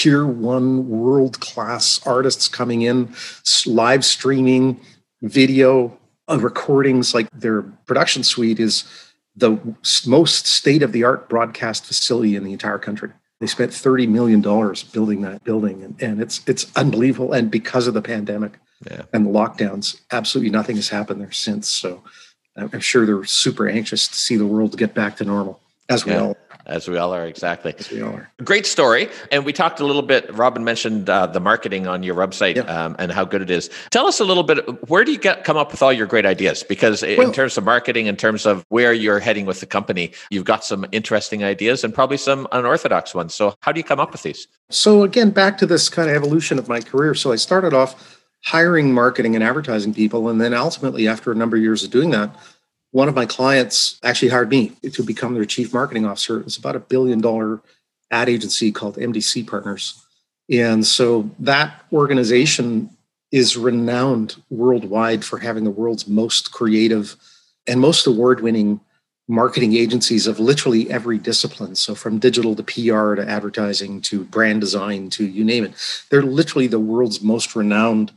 tier 0.00 0.26
one 0.26 0.88
world 0.88 1.40
class 1.40 2.00
artists 2.06 2.48
coming 2.48 2.80
in, 2.80 3.14
live 3.66 4.02
streaming, 4.02 4.80
video 5.20 5.98
uh, 6.26 6.38
recordings. 6.38 7.12
Like 7.12 7.30
their 7.32 7.62
production 7.62 8.22
suite 8.22 8.58
is 8.58 8.84
the 9.36 9.58
most 10.06 10.46
state 10.46 10.82
of 10.82 10.92
the 10.92 11.04
art 11.04 11.28
broadcast 11.28 11.84
facility 11.84 12.34
in 12.34 12.44
the 12.44 12.52
entire 12.52 12.78
country. 12.78 13.10
They 13.40 13.46
spent 13.46 13.72
$30 13.72 14.08
million 14.08 14.40
building 14.40 15.20
that 15.20 15.44
building 15.44 15.82
and, 15.82 16.02
and 16.02 16.22
it's 16.22 16.40
it's 16.46 16.74
unbelievable. 16.76 17.34
And 17.34 17.50
because 17.50 17.86
of 17.86 17.92
the 17.92 18.02
pandemic 18.02 18.52
yeah. 18.90 19.02
and 19.12 19.26
the 19.26 19.30
lockdowns, 19.30 20.00
absolutely 20.10 20.50
nothing 20.50 20.76
has 20.76 20.88
happened 20.88 21.20
there 21.20 21.32
since. 21.32 21.68
So 21.68 22.02
I'm 22.56 22.80
sure 22.80 23.04
they're 23.04 23.24
super 23.24 23.68
anxious 23.68 24.08
to 24.08 24.14
see 24.14 24.36
the 24.36 24.46
world 24.46 24.78
get 24.78 24.94
back 24.94 25.16
to 25.16 25.24
normal 25.24 25.60
as 25.90 26.06
we 26.06 26.12
yeah. 26.12 26.20
all 26.20 26.36
as 26.66 26.88
we 26.88 26.96
all 26.96 27.12
are, 27.14 27.26
exactly. 27.26 27.74
As 27.78 27.90
we 27.90 28.02
all 28.02 28.14
are. 28.14 28.30
Great 28.44 28.66
story. 28.66 29.08
And 29.32 29.44
we 29.44 29.52
talked 29.52 29.80
a 29.80 29.86
little 29.86 30.02
bit, 30.02 30.32
Robin 30.34 30.64
mentioned 30.64 31.08
uh, 31.08 31.26
the 31.26 31.40
marketing 31.40 31.86
on 31.86 32.02
your 32.02 32.14
website 32.14 32.56
yep. 32.56 32.68
um, 32.68 32.96
and 32.98 33.12
how 33.12 33.24
good 33.24 33.42
it 33.42 33.50
is. 33.50 33.70
Tell 33.90 34.06
us 34.06 34.20
a 34.20 34.24
little 34.24 34.42
bit, 34.42 34.58
where 34.88 35.04
do 35.04 35.12
you 35.12 35.18
get 35.18 35.44
come 35.44 35.56
up 35.56 35.70
with 35.70 35.82
all 35.82 35.92
your 35.92 36.06
great 36.06 36.26
ideas? 36.26 36.62
Because 36.62 37.02
well, 37.02 37.20
in 37.20 37.32
terms 37.32 37.56
of 37.58 37.64
marketing, 37.64 38.06
in 38.06 38.16
terms 38.16 38.46
of 38.46 38.64
where 38.68 38.92
you're 38.92 39.20
heading 39.20 39.46
with 39.46 39.60
the 39.60 39.66
company, 39.66 40.12
you've 40.30 40.44
got 40.44 40.64
some 40.64 40.86
interesting 40.92 41.44
ideas 41.44 41.84
and 41.84 41.94
probably 41.94 42.16
some 42.16 42.46
unorthodox 42.52 43.14
ones. 43.14 43.34
So 43.34 43.54
how 43.60 43.72
do 43.72 43.80
you 43.80 43.84
come 43.84 44.00
up 44.00 44.12
with 44.12 44.22
these? 44.22 44.46
So 44.70 45.02
again, 45.02 45.30
back 45.30 45.58
to 45.58 45.66
this 45.66 45.88
kind 45.88 46.08
of 46.08 46.16
evolution 46.16 46.58
of 46.58 46.68
my 46.68 46.80
career. 46.80 47.14
So 47.14 47.32
I 47.32 47.36
started 47.36 47.74
off 47.74 48.20
hiring 48.44 48.92
marketing 48.92 49.34
and 49.34 49.44
advertising 49.44 49.94
people. 49.94 50.28
And 50.28 50.40
then 50.40 50.54
ultimately, 50.54 51.06
after 51.08 51.32
a 51.32 51.34
number 51.34 51.56
of 51.56 51.62
years 51.62 51.84
of 51.84 51.90
doing 51.90 52.10
that, 52.10 52.34
one 52.92 53.08
of 53.08 53.14
my 53.14 53.26
clients 53.26 53.98
actually 54.02 54.28
hired 54.28 54.50
me 54.50 54.70
to 54.92 55.02
become 55.02 55.34
their 55.34 55.44
chief 55.44 55.72
marketing 55.72 56.04
officer. 56.04 56.38
It 56.38 56.44
was 56.44 56.56
about 56.56 56.76
a 56.76 56.80
billion 56.80 57.20
dollar 57.20 57.60
ad 58.10 58.28
agency 58.28 58.72
called 58.72 58.96
MDC 58.96 59.46
Partners. 59.46 60.04
And 60.50 60.84
so 60.84 61.30
that 61.38 61.84
organization 61.92 62.90
is 63.30 63.56
renowned 63.56 64.42
worldwide 64.50 65.24
for 65.24 65.38
having 65.38 65.62
the 65.62 65.70
world's 65.70 66.08
most 66.08 66.50
creative 66.50 67.14
and 67.68 67.80
most 67.80 68.06
award 68.06 68.40
winning 68.40 68.80
marketing 69.28 69.76
agencies 69.76 70.26
of 70.26 70.40
literally 70.40 70.90
every 70.90 71.16
discipline. 71.16 71.76
So 71.76 71.94
from 71.94 72.18
digital 72.18 72.56
to 72.56 72.64
PR 72.64 73.14
to 73.14 73.24
advertising 73.28 74.00
to 74.02 74.24
brand 74.24 74.60
design 74.60 75.08
to 75.10 75.24
you 75.24 75.44
name 75.44 75.64
it. 75.64 75.74
They're 76.10 76.22
literally 76.22 76.66
the 76.66 76.80
world's 76.80 77.22
most 77.22 77.54
renowned 77.54 78.10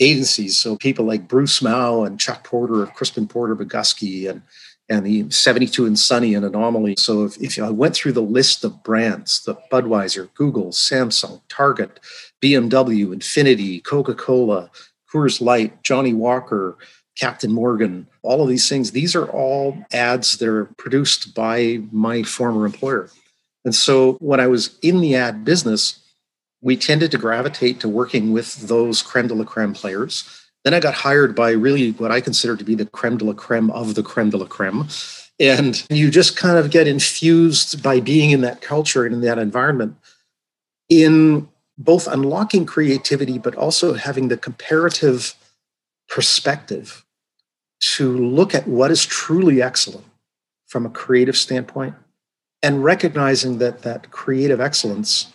agencies. 0.00 0.58
So 0.58 0.76
people 0.76 1.04
like 1.04 1.28
Bruce 1.28 1.60
Mau 1.62 2.04
and 2.04 2.20
Chuck 2.20 2.44
Porter 2.44 2.82
of 2.82 2.94
Crispin 2.94 3.26
Porter 3.26 3.56
Bogusky 3.56 4.28
and 4.28 4.42
and 4.88 5.04
the 5.04 5.30
72 5.30 5.84
and 5.86 5.98
Sunny 5.98 6.34
and 6.34 6.44
Anomaly. 6.44 6.96
So 6.96 7.24
if, 7.24 7.36
if 7.42 7.58
I 7.58 7.68
went 7.70 7.94
through 7.94 8.12
the 8.12 8.22
list 8.22 8.64
of 8.64 8.82
brands, 8.82 9.44
the 9.44 9.54
Budweiser, 9.70 10.32
Google, 10.34 10.68
Samsung, 10.68 11.42
Target, 11.48 12.00
BMW, 12.42 13.14
Infiniti, 13.14 13.84
Coca-Cola, 13.84 14.70
Coors 15.12 15.40
Light, 15.40 15.82
Johnnie 15.82 16.14
Walker, 16.14 16.78
Captain 17.18 17.52
Morgan, 17.52 18.06
all 18.22 18.42
of 18.42 18.48
these 18.48 18.68
things, 18.68 18.92
these 18.92 19.14
are 19.14 19.26
all 19.26 19.76
ads 19.92 20.38
that 20.38 20.48
are 20.48 20.66
produced 20.78 21.34
by 21.34 21.82
my 21.90 22.22
former 22.22 22.64
employer. 22.64 23.10
And 23.64 23.74
so 23.74 24.14
when 24.14 24.40
I 24.40 24.46
was 24.46 24.78
in 24.80 25.00
the 25.00 25.16
ad 25.16 25.44
business, 25.44 26.00
we 26.60 26.76
tended 26.76 27.10
to 27.10 27.18
gravitate 27.18 27.80
to 27.80 27.88
working 27.88 28.32
with 28.32 28.68
those 28.68 29.02
creme 29.02 29.28
de 29.28 29.34
la 29.34 29.44
creme 29.44 29.74
players. 29.74 30.44
Then 30.64 30.74
I 30.74 30.80
got 30.80 30.94
hired 30.94 31.34
by 31.34 31.50
really 31.50 31.92
what 31.92 32.10
I 32.10 32.20
consider 32.20 32.56
to 32.56 32.64
be 32.64 32.74
the 32.74 32.86
creme 32.86 33.16
de 33.16 33.24
la 33.24 33.32
creme 33.32 33.70
of 33.70 33.94
the 33.94 34.02
creme 34.02 34.30
de 34.30 34.36
la 34.36 34.46
creme. 34.46 34.88
And 35.40 35.86
you 35.88 36.10
just 36.10 36.36
kind 36.36 36.58
of 36.58 36.70
get 36.70 36.88
infused 36.88 37.82
by 37.82 38.00
being 38.00 38.30
in 38.30 38.40
that 38.40 38.60
culture 38.60 39.04
and 39.04 39.14
in 39.14 39.20
that 39.20 39.38
environment 39.38 39.96
in 40.88 41.48
both 41.76 42.08
unlocking 42.08 42.66
creativity, 42.66 43.38
but 43.38 43.54
also 43.54 43.94
having 43.94 44.28
the 44.28 44.36
comparative 44.36 45.34
perspective 46.08 47.04
to 47.80 48.16
look 48.18 48.54
at 48.54 48.66
what 48.66 48.90
is 48.90 49.06
truly 49.06 49.62
excellent 49.62 50.06
from 50.66 50.84
a 50.84 50.90
creative 50.90 51.36
standpoint 51.36 51.94
and 52.62 52.82
recognizing 52.82 53.58
that 53.58 53.82
that 53.82 54.10
creative 54.10 54.60
excellence 54.60 55.32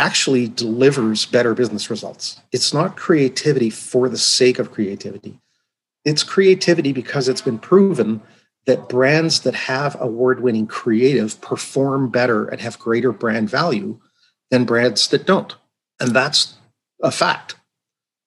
actually 0.00 0.48
delivers 0.48 1.26
better 1.26 1.54
business 1.54 1.90
results. 1.90 2.40
It's 2.50 2.72
not 2.72 2.96
creativity 2.96 3.68
for 3.70 4.08
the 4.08 4.18
sake 4.18 4.58
of 4.58 4.72
creativity. 4.72 5.38
It's 6.04 6.24
creativity 6.24 6.92
because 6.92 7.28
it's 7.28 7.42
been 7.42 7.58
proven 7.58 8.22
that 8.64 8.88
brands 8.88 9.40
that 9.40 9.54
have 9.54 10.00
award 10.00 10.40
winning 10.40 10.66
creative 10.66 11.40
perform 11.42 12.08
better 12.08 12.46
and 12.48 12.60
have 12.60 12.78
greater 12.78 13.12
brand 13.12 13.50
value 13.50 14.00
than 14.50 14.64
brands 14.64 15.06
that 15.08 15.26
don't. 15.26 15.54
And 16.00 16.16
that's 16.16 16.54
a 17.02 17.10
fact. 17.10 17.56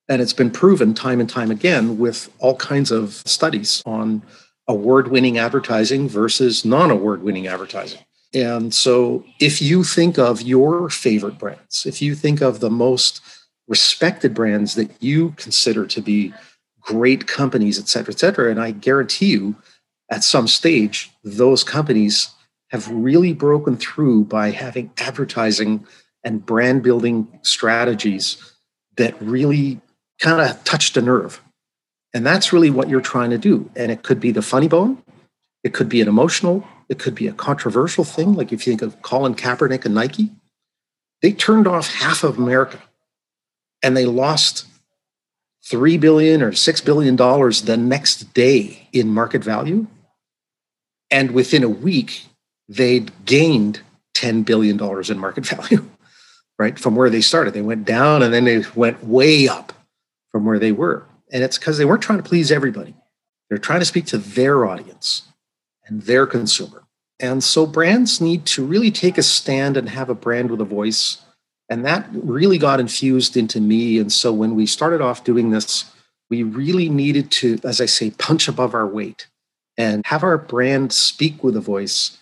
And 0.08 0.22
it's 0.22 0.34
been 0.34 0.51
proven 0.51 0.94
time 0.94 1.20
and 1.20 1.30
time 1.30 1.50
again 1.50 1.98
with 1.98 2.32
all 2.38 2.56
kinds 2.56 2.92
of 2.92 3.24
studies 3.25 3.82
on 3.86 4.22
award 4.68 5.08
winning 5.08 5.39
advertising 5.39 6.08
versus 6.08 6.63
non 6.63 6.92
award 6.92 7.24
winning 7.24 7.48
advertising. 7.48 8.01
And 8.34 8.74
so, 8.74 9.24
if 9.40 9.62
you 9.62 9.84
think 9.84 10.18
of 10.18 10.42
your 10.42 10.90
favorite 10.90 11.38
brands, 11.38 11.86
if 11.86 12.02
you 12.02 12.16
think 12.16 12.42
of 12.42 12.60
the 12.60 12.70
most 12.70 13.22
respected 13.68 14.34
brands 14.34 14.75
that 14.75 14.92
you 15.02 15.32
consider 15.38 15.86
to 15.86 16.02
be 16.02 16.34
great 16.82 17.28
companies, 17.28 17.80
et 17.80 17.88
cetera, 17.88 18.13
et 18.13 18.20
cetera, 18.20 18.50
and 18.50 18.60
I 18.60 18.72
guarantee 18.72 19.28
you 19.28 19.56
at 20.10 20.24
some 20.24 20.48
stage, 20.48 21.12
those 21.24 21.63
companies 21.63 22.30
have 22.72 22.90
really 22.90 23.34
broken 23.34 23.78
through 23.78 24.25
by 24.25 24.50
having 24.50 24.92
advertising 24.98 25.86
and 26.24 26.46
brand 26.46 26.82
building 26.84 27.28
strategies 27.44 28.38
that 28.98 29.20
really 29.22 29.80
kind 30.20 30.42
of 30.42 30.63
touched 30.63 30.98
a 30.98 31.02
nerve. 31.02 31.42
And 32.13 32.25
that's 32.25 32.52
really 32.54 32.70
what 32.70 32.90
you're 32.90 33.02
trying 33.02 33.30
to 33.30 33.38
do. 33.38 33.70
And 33.75 33.92
it 33.92 34.04
could 34.04 34.20
be 34.20 34.32
the 34.32 34.42
funny 34.42 34.68
bone, 34.68 35.02
it 35.63 35.74
could 35.74 35.90
be 35.90 36.02
an 36.02 36.08
emotional 36.08 36.68
it 36.94 37.00
could 37.00 37.16
be 37.16 37.28
a 37.28 37.34
controversial 37.34 38.04
thing, 38.04 38.36
like 38.36 38.54
if 38.54 38.68
you 38.68 38.72
think 38.72 38.84
of 38.84 39.02
Colin 39.02 39.34
Kaepernick 39.34 39.84
and 39.84 39.96
Nike. 39.96 40.30
They 41.24 41.32
turned 41.32 41.68
off 41.68 41.92
half 41.92 42.24
of 42.24 42.38
America 42.38 42.80
and 43.82 43.98
they 43.98 44.06
lost 44.06 44.68
3 45.66 45.98
billion 45.98 46.44
or 46.44 46.54
six 46.54 46.82
billion 46.82 47.16
dollars 47.16 47.64
the 47.64 47.78
next 47.78 48.34
day 48.36 48.88
in 48.94 49.10
market 49.10 49.44
value. 49.44 49.88
And 51.10 51.32
within 51.32 51.64
a 51.64 51.70
week, 51.70 52.28
they'd 52.70 53.12
gained 53.26 53.82
$10 54.16 54.46
billion 54.46 54.80
in 54.80 55.18
market 55.18 55.46
value, 55.56 55.90
right? 56.60 56.78
From 56.78 56.96
where 56.96 57.10
they 57.10 57.22
started. 57.22 57.56
They 57.56 57.62
went 57.62 57.86
down 57.86 58.22
and 58.22 58.32
then 58.32 58.44
they 58.44 58.64
went 58.76 59.04
way 59.04 59.48
up 59.48 59.74
from 60.32 60.46
where 60.46 60.60
they 60.60 60.72
were. 60.72 61.08
And 61.32 61.44
it's 61.44 61.58
because 61.58 61.80
they 61.80 61.86
weren't 61.86 62.04
trying 62.04 62.22
to 62.22 62.30
please 62.30 62.52
everybody. 62.52 62.94
They're 63.50 63.58
trying 63.58 63.80
to 63.80 63.86
speak 63.86 64.06
to 64.08 64.20
their 64.20 64.68
audience 64.68 65.24
and 65.86 66.04
their 66.04 66.26
consumer. 66.26 66.83
And 67.24 67.42
so 67.42 67.65
brands 67.65 68.20
need 68.20 68.46
to 68.48 68.65
really 68.65 68.92
take 68.92 69.18
a 69.18 69.24
stand 69.24 69.77
and 69.77 69.88
have 69.88 70.10
a 70.10 70.13
brand 70.13 70.51
with 70.51 70.60
a 70.60 70.65
voice. 70.65 71.20
And 71.70 71.86
that 71.86 72.06
really 72.12 72.58
got 72.58 72.82
infused 72.82 73.38
into 73.38 73.62
me. 73.62 73.98
And 73.98 74.12
so 74.12 74.34
when 74.34 74.56
we 74.56 74.65
started 74.65 75.00
off 75.00 75.24
doing 75.24 75.50
this, 75.50 75.86
we 76.30 76.44
really 76.44 76.89
needed 76.89 77.32
to, 77.32 77.60
as 77.63 77.80
I 77.80 77.86
say, 77.86 78.12
punch 78.12 78.50
above 78.50 78.74
our 78.74 78.86
weight 78.86 79.27
and 79.77 80.06
have 80.06 80.22
our 80.22 80.38
brand 80.38 80.92
speak 80.92 81.46
with 81.46 81.56
a 81.56 81.62
voice 81.62 82.18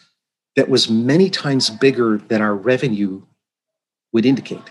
that 0.56 0.70
was 0.70 0.88
many 0.88 1.32
times 1.32 1.72
bigger 1.72 2.20
than 2.20 2.40
our 2.40 2.54
revenue 2.54 3.24
would 4.14 4.28
indicate. 4.28 4.70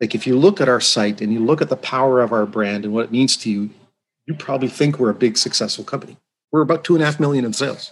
Like 0.00 0.14
if 0.14 0.24
you 0.24 0.38
look 0.38 0.60
at 0.60 0.68
our 0.68 0.80
site 0.80 1.20
and 1.20 1.32
you 1.32 1.40
look 1.40 1.60
at 1.60 1.68
the 1.68 1.76
power 1.76 2.20
of 2.20 2.32
our 2.32 2.46
brand 2.46 2.84
and 2.84 2.94
what 2.94 3.06
it 3.06 3.12
means 3.12 3.36
to 3.38 3.50
you, 3.50 3.70
you 4.26 4.34
probably 4.34 4.68
think 4.68 5.00
we're 5.00 5.10
a 5.10 5.14
big 5.14 5.36
successful 5.36 5.82
company. 5.82 6.16
We're 6.52 6.62
about 6.62 6.84
two 6.84 6.94
and 6.94 7.02
a 7.02 7.06
half 7.06 7.18
million 7.18 7.44
in 7.44 7.52
sales, 7.52 7.90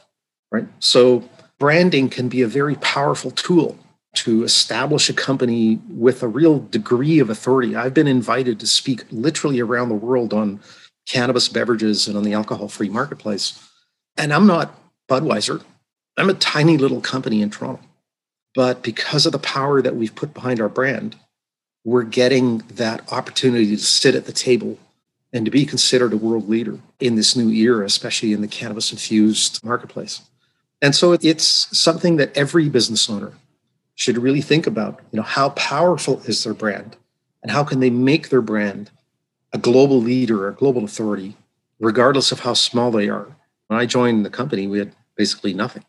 right? 0.50 0.66
So 0.78 1.28
branding 1.58 2.08
can 2.08 2.28
be 2.28 2.42
a 2.42 2.48
very 2.48 2.76
powerful 2.76 3.30
tool 3.30 3.78
to 4.14 4.42
establish 4.42 5.08
a 5.08 5.14
company 5.14 5.78
with 5.88 6.22
a 6.22 6.28
real 6.28 6.60
degree 6.60 7.18
of 7.18 7.30
authority. 7.30 7.76
I've 7.76 7.94
been 7.94 8.06
invited 8.06 8.58
to 8.60 8.66
speak 8.66 9.04
literally 9.10 9.60
around 9.60 9.90
the 9.90 9.94
world 9.94 10.32
on 10.32 10.60
cannabis 11.06 11.48
beverages 11.48 12.08
and 12.08 12.16
on 12.16 12.24
the 12.24 12.32
alcohol 12.32 12.68
free 12.68 12.88
marketplace. 12.88 13.62
And 14.16 14.32
I'm 14.32 14.46
not 14.46 14.74
Budweiser, 15.08 15.62
I'm 16.16 16.30
a 16.30 16.34
tiny 16.34 16.76
little 16.76 17.00
company 17.00 17.40
in 17.40 17.50
Toronto. 17.50 17.82
But 18.54 18.82
because 18.82 19.24
of 19.24 19.32
the 19.32 19.38
power 19.38 19.80
that 19.80 19.94
we've 19.94 20.14
put 20.14 20.34
behind 20.34 20.60
our 20.60 20.68
brand, 20.68 21.16
we're 21.84 22.02
getting 22.02 22.58
that 22.72 23.10
opportunity 23.12 23.76
to 23.76 23.82
sit 23.82 24.14
at 24.14 24.26
the 24.26 24.32
table 24.32 24.78
and 25.32 25.44
to 25.44 25.50
be 25.50 25.64
considered 25.64 26.12
a 26.12 26.16
world 26.16 26.48
leader 26.48 26.78
in 26.98 27.14
this 27.14 27.36
new 27.36 27.50
era, 27.50 27.84
especially 27.86 28.32
in 28.32 28.40
the 28.40 28.48
cannabis 28.48 28.90
infused 28.90 29.62
marketplace. 29.64 30.22
And 30.80 30.94
so 30.94 31.12
it's 31.12 31.76
something 31.76 32.16
that 32.16 32.36
every 32.36 32.68
business 32.68 33.10
owner 33.10 33.32
should 33.94 34.18
really 34.18 34.40
think 34.40 34.66
about. 34.66 35.00
You 35.10 35.16
know, 35.16 35.24
how 35.24 35.50
powerful 35.50 36.20
is 36.24 36.44
their 36.44 36.54
brand 36.54 36.96
and 37.42 37.50
how 37.50 37.64
can 37.64 37.80
they 37.80 37.90
make 37.90 38.28
their 38.28 38.42
brand 38.42 38.90
a 39.52 39.58
global 39.58 40.00
leader 40.00 40.48
a 40.48 40.52
global 40.54 40.84
authority, 40.84 41.36
regardless 41.80 42.32
of 42.32 42.40
how 42.40 42.54
small 42.54 42.90
they 42.90 43.08
are. 43.08 43.36
When 43.68 43.78
I 43.78 43.86
joined 43.86 44.24
the 44.24 44.30
company, 44.30 44.66
we 44.66 44.78
had 44.78 44.94
basically 45.16 45.54
nothing. 45.54 45.84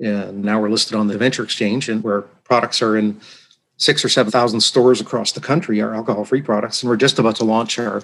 And 0.00 0.42
now 0.42 0.60
we're 0.60 0.70
listed 0.70 0.96
on 0.96 1.06
the 1.06 1.18
venture 1.18 1.44
exchange 1.44 1.88
and 1.88 2.02
where 2.02 2.22
products 2.22 2.82
are 2.82 2.96
in 2.96 3.20
six 3.76 4.04
or 4.04 4.08
7,000 4.08 4.60
stores 4.60 5.00
across 5.00 5.32
the 5.32 5.40
country, 5.40 5.80
our 5.80 5.94
alcohol 5.94 6.24
free 6.24 6.42
products. 6.42 6.82
And 6.82 6.90
we're 6.90 6.96
just 6.96 7.18
about 7.18 7.36
to 7.36 7.44
launch 7.44 7.78
our 7.78 8.02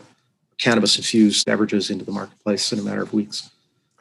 cannabis 0.59 0.97
infused 0.97 1.47
beverages 1.47 1.91
into 1.91 2.05
the 2.05 2.13
marketplace 2.13 2.73
in 2.73 2.79
a 2.79 2.83
matter 2.83 3.03
of 3.03 3.13
weeks. 3.13 3.51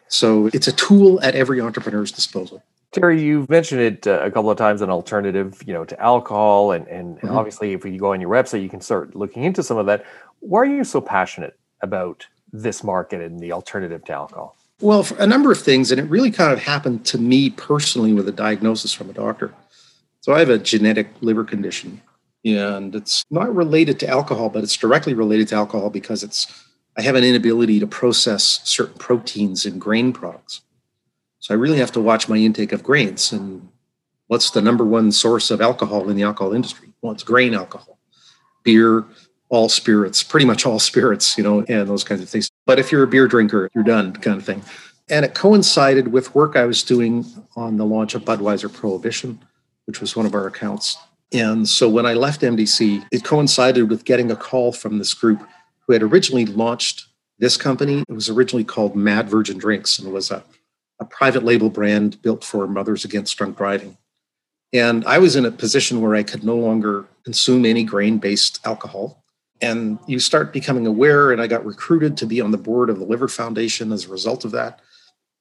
So 0.10 0.48
it's 0.48 0.68
a 0.68 0.72
tool 0.72 1.22
at 1.22 1.36
every 1.36 1.62
entrepreneur's 1.62 2.12
disposal. 2.12 2.63
Terry, 2.92 3.22
you've 3.22 3.48
mentioned 3.50 3.82
it 3.82 4.08
uh, 4.08 4.22
a 4.24 4.32
couple 4.32 4.50
of 4.50 4.58
times, 4.58 4.82
an 4.82 4.89
alternative, 4.89 5.62
you 5.66 5.74
know, 5.74 5.86
to 5.86 6.00
alcohol, 6.01 6.72
and 6.72 6.88
and 6.88 7.18
mm-hmm. 7.18 7.38
obviously, 7.38 7.74
if 7.74 7.86
you 7.86 8.00
go 8.00 8.13
on 8.13 8.20
your 8.20 8.32
website, 8.32 8.63
you 8.63 8.70
can 8.70 8.82
start 8.82 9.16
looking 9.16 9.44
into 9.44 9.62
some 9.62 9.78
of 9.78 9.86
that. 9.86 10.04
Why 10.39 10.62
are 10.62 10.66
you 10.66 10.84
so 10.84 11.00
passionate 11.00 11.58
about 11.82 12.25
this 12.51 12.84
market 12.84 13.22
and 13.22 13.39
the 13.39 13.51
alternative 13.51 14.04
to 14.06 14.13
alcohol? 14.13 14.58
Well, 14.82 15.04
for 15.04 15.16
a 15.18 15.28
number 15.28 15.51
of 15.51 15.60
things, 15.60 15.92
and 15.92 16.00
it 16.00 16.06
really 16.06 16.32
kind 16.32 16.51
of 16.51 16.60
happened 16.60 17.06
to 17.08 17.20
me 17.20 17.51
personally 17.51 18.13
with 18.13 18.28
a 18.28 18.32
diagnosis 18.32 18.92
from 18.92 19.10
a 19.10 19.13
doctor. 19.13 19.54
So 20.22 20.34
I 20.34 20.39
have 20.39 20.50
a 20.50 20.58
genetic 20.58 21.10
liver 21.22 21.44
condition, 21.44 22.01
and 22.44 22.96
it's 22.96 23.24
not 23.30 23.54
related 23.54 24.00
to 24.00 24.08
alcohol, 24.08 24.50
but 24.50 24.63
it's 24.63 24.75
directly 24.75 25.13
related 25.13 25.50
to 25.50 25.56
alcohol 25.56 25.92
because 25.92 26.24
it's 26.24 26.48
I 27.00 27.01
have 27.03 27.15
an 27.15 27.24
inability 27.24 27.79
to 27.79 27.88
process 27.88 28.60
certain 28.65 28.98
proteins 28.98 29.65
in 29.65 29.79
grain 29.79 30.12
products. 30.12 30.60
So 31.39 31.53
I 31.53 31.58
really 31.58 31.77
have 31.77 31.94
to 31.94 32.01
watch 32.01 32.27
my 32.27 32.36
intake 32.36 32.74
of 32.74 32.84
grains. 32.84 33.32
And 33.32 33.70
what's 34.27 34.51
the 34.51 34.62
number 34.62 34.84
one 34.84 35.13
source 35.13 35.50
of 35.50 35.62
alcohol 35.62 36.10
in 36.10 36.18
the 36.18 36.24
alcohol 36.24 36.53
industry? 36.53 36.89
Well, 37.01 37.13
it's 37.13 37.24
grain 37.24 37.53
alcohol, 37.53 37.98
beer, 38.63 39.06
all 39.48 39.70
spirits, 39.70 40.24
pretty 40.24 40.46
much 40.46 40.65
all 40.65 40.77
spirits, 40.91 41.38
you 41.38 41.44
know, 41.46 41.63
and 41.70 41.88
those 41.88 42.03
kinds 42.03 42.22
of 42.22 42.27
things. 42.27 42.51
But 42.65 42.79
if 42.79 42.91
you're 42.91 43.03
a 43.03 43.08
beer 43.08 43.29
drinker, 43.29 43.70
you're 43.74 43.86
done, 43.86 44.12
kind 44.12 44.36
of 44.36 44.44
thing. 44.44 44.62
And 45.10 45.24
it 45.24 45.34
coincided 45.34 46.10
with 46.10 46.36
work 46.36 46.58
I 46.58 46.65
was 46.65 46.84
doing 46.84 47.25
on 47.56 47.77
the 47.77 47.86
launch 47.86 48.13
of 48.13 48.25
Budweiser 48.25 48.72
Prohibition, 48.72 49.39
which 49.86 50.01
was 50.01 50.18
one 50.18 50.25
of 50.25 50.36
our 50.36 50.48
accounts. 50.48 50.98
And 51.32 51.65
so 51.65 51.88
when 51.88 52.06
I 52.06 52.13
left 52.13 52.41
MDC, 52.41 53.06
it 53.10 53.24
coincided 53.24 53.89
with 53.89 54.03
getting 54.03 54.32
a 54.32 54.36
call 54.36 54.74
from 54.74 54.98
this 54.98 55.13
group 55.13 55.48
who 55.89 55.93
had 55.93 56.03
originally 56.03 56.46
launched 56.46 57.08
this 57.39 57.58
company. 57.58 58.03
It 58.08 58.13
was 58.13 58.29
originally 58.29 58.63
called 58.63 58.96
Mad 58.96 59.27
Virgin 59.27 59.58
Drinks 59.58 59.98
and 59.98 60.13
was 60.13 60.29
a 60.29 60.43
a 61.00 61.05
private 61.05 61.43
label 61.43 61.69
brand 61.69 62.22
built 62.22 62.43
for 62.43 62.67
mothers 62.67 63.05
against 63.05 63.36
drunk 63.38 63.58
driving. 63.58 63.98
And 64.72 65.03
I 65.05 65.17
was 65.17 65.36
in 65.36 65.46
a 65.46 65.51
position 65.51 66.01
where 66.01 66.13
I 66.13 66.24
could 66.24 66.43
no 66.43 66.55
longer 66.55 67.05
consume 67.24 67.65
any 67.65 67.84
grain 67.84 68.19
based 68.19 68.60
alcohol. 68.65 69.24
And 69.62 70.00
you 70.08 70.19
start 70.19 70.53
becoming 70.53 70.88
aware, 70.88 71.31
and 71.31 71.41
I 71.41 71.48
got 71.48 71.65
recruited 71.65 72.15
to 72.17 72.25
be 72.25 72.39
on 72.39 72.51
the 72.51 72.58
board 72.58 72.89
of 72.89 73.00
the 73.00 73.05
Liver 73.05 73.27
Foundation 73.27 73.91
as 73.91 74.05
a 74.05 74.12
result 74.12 74.46
of 74.46 74.51
that. 74.51 74.79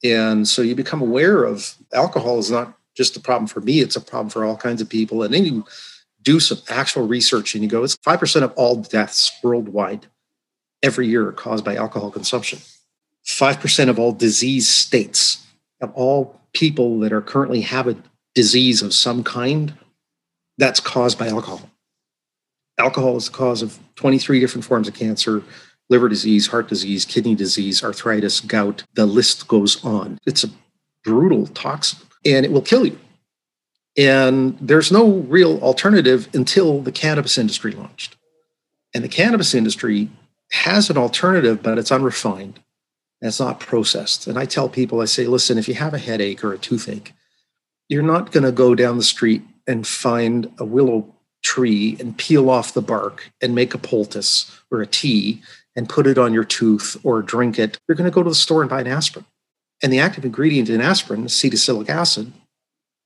And 0.02 0.48
so 0.48 0.62
you 0.62 0.74
become 0.74 1.02
aware 1.02 1.44
of 1.44 1.74
alcohol 1.92 2.38
is 2.38 2.50
not 2.50 2.76
just 2.96 3.16
a 3.16 3.20
problem 3.20 3.46
for 3.46 3.60
me, 3.60 3.80
it's 3.80 3.96
a 3.96 4.00
problem 4.00 4.30
for 4.30 4.44
all 4.44 4.56
kinds 4.56 4.80
of 4.80 4.88
people. 4.88 5.22
And 5.22 5.34
then 5.34 5.44
you 5.44 5.64
do 6.22 6.40
some 6.40 6.58
actual 6.68 7.06
research 7.06 7.54
and 7.54 7.62
you 7.62 7.70
go, 7.70 7.84
it's 7.84 7.96
5% 7.96 8.42
of 8.42 8.52
all 8.56 8.76
deaths 8.76 9.30
worldwide 9.42 10.06
every 10.82 11.06
year 11.08 11.28
are 11.28 11.32
caused 11.32 11.64
by 11.64 11.76
alcohol 11.76 12.10
consumption. 12.10 12.58
5% 13.26 13.88
of 13.88 13.98
all 13.98 14.12
disease 14.12 14.68
states 14.68 15.44
of 15.80 15.92
all 15.94 16.40
people 16.52 16.98
that 17.00 17.12
are 17.12 17.20
currently 17.20 17.60
have 17.60 17.86
a 17.86 17.96
disease 18.34 18.82
of 18.82 18.94
some 18.94 19.22
kind 19.22 19.74
that's 20.56 20.80
caused 20.80 21.18
by 21.18 21.28
alcohol. 21.28 21.70
Alcohol 22.78 23.16
is 23.16 23.26
the 23.26 23.36
cause 23.36 23.62
of 23.62 23.78
23 23.96 24.40
different 24.40 24.64
forms 24.64 24.88
of 24.88 24.94
cancer, 24.94 25.42
liver 25.90 26.08
disease, 26.08 26.46
heart 26.48 26.68
disease, 26.68 27.04
kidney 27.04 27.34
disease, 27.34 27.82
arthritis, 27.82 28.40
gout. 28.40 28.84
The 28.94 29.06
list 29.06 29.48
goes 29.48 29.84
on. 29.84 30.18
It's 30.26 30.44
a 30.44 30.48
brutal 31.04 31.46
toxin 31.48 32.00
and 32.24 32.44
it 32.44 32.52
will 32.52 32.62
kill 32.62 32.86
you. 32.86 32.98
And 33.96 34.56
there's 34.60 34.92
no 34.92 35.10
real 35.10 35.58
alternative 35.58 36.28
until 36.32 36.80
the 36.80 36.92
cannabis 36.92 37.36
industry 37.36 37.72
launched. 37.72 38.16
And 38.94 39.02
the 39.02 39.08
cannabis 39.08 39.54
industry 39.54 40.08
has 40.50 40.90
an 40.90 40.96
alternative, 40.96 41.62
but 41.62 41.78
it's 41.78 41.92
unrefined 41.92 42.60
it's 43.20 43.40
not 43.40 43.60
processed. 43.60 44.26
And 44.26 44.38
I 44.38 44.44
tell 44.44 44.68
people, 44.68 45.00
I 45.00 45.06
say, 45.06 45.26
listen, 45.26 45.58
if 45.58 45.68
you 45.68 45.74
have 45.74 45.94
a 45.94 45.98
headache 45.98 46.44
or 46.44 46.52
a 46.52 46.58
toothache, 46.58 47.12
you're 47.88 48.02
not 48.02 48.32
going 48.32 48.44
to 48.44 48.52
go 48.52 48.74
down 48.74 48.96
the 48.96 49.02
street 49.02 49.42
and 49.66 49.86
find 49.86 50.52
a 50.58 50.64
willow 50.64 51.14
tree 51.42 51.96
and 51.98 52.16
peel 52.16 52.50
off 52.50 52.74
the 52.74 52.82
bark 52.82 53.30
and 53.40 53.54
make 53.54 53.74
a 53.74 53.78
poultice 53.78 54.60
or 54.70 54.80
a 54.80 54.86
tea 54.86 55.42
and 55.74 55.88
put 55.88 56.06
it 56.06 56.18
on 56.18 56.34
your 56.34 56.44
tooth 56.44 56.96
or 57.02 57.22
drink 57.22 57.58
it. 57.58 57.78
You're 57.86 57.96
going 57.96 58.10
to 58.10 58.14
go 58.14 58.22
to 58.22 58.30
the 58.30 58.34
store 58.34 58.60
and 58.60 58.70
buy 58.70 58.80
an 58.80 58.86
aspirin. 58.86 59.24
And 59.82 59.92
the 59.92 60.00
active 60.00 60.24
ingredient 60.24 60.68
in 60.68 60.80
aspirin, 60.80 61.24
acetylsalicylic 61.24 61.88
acid, 61.88 62.32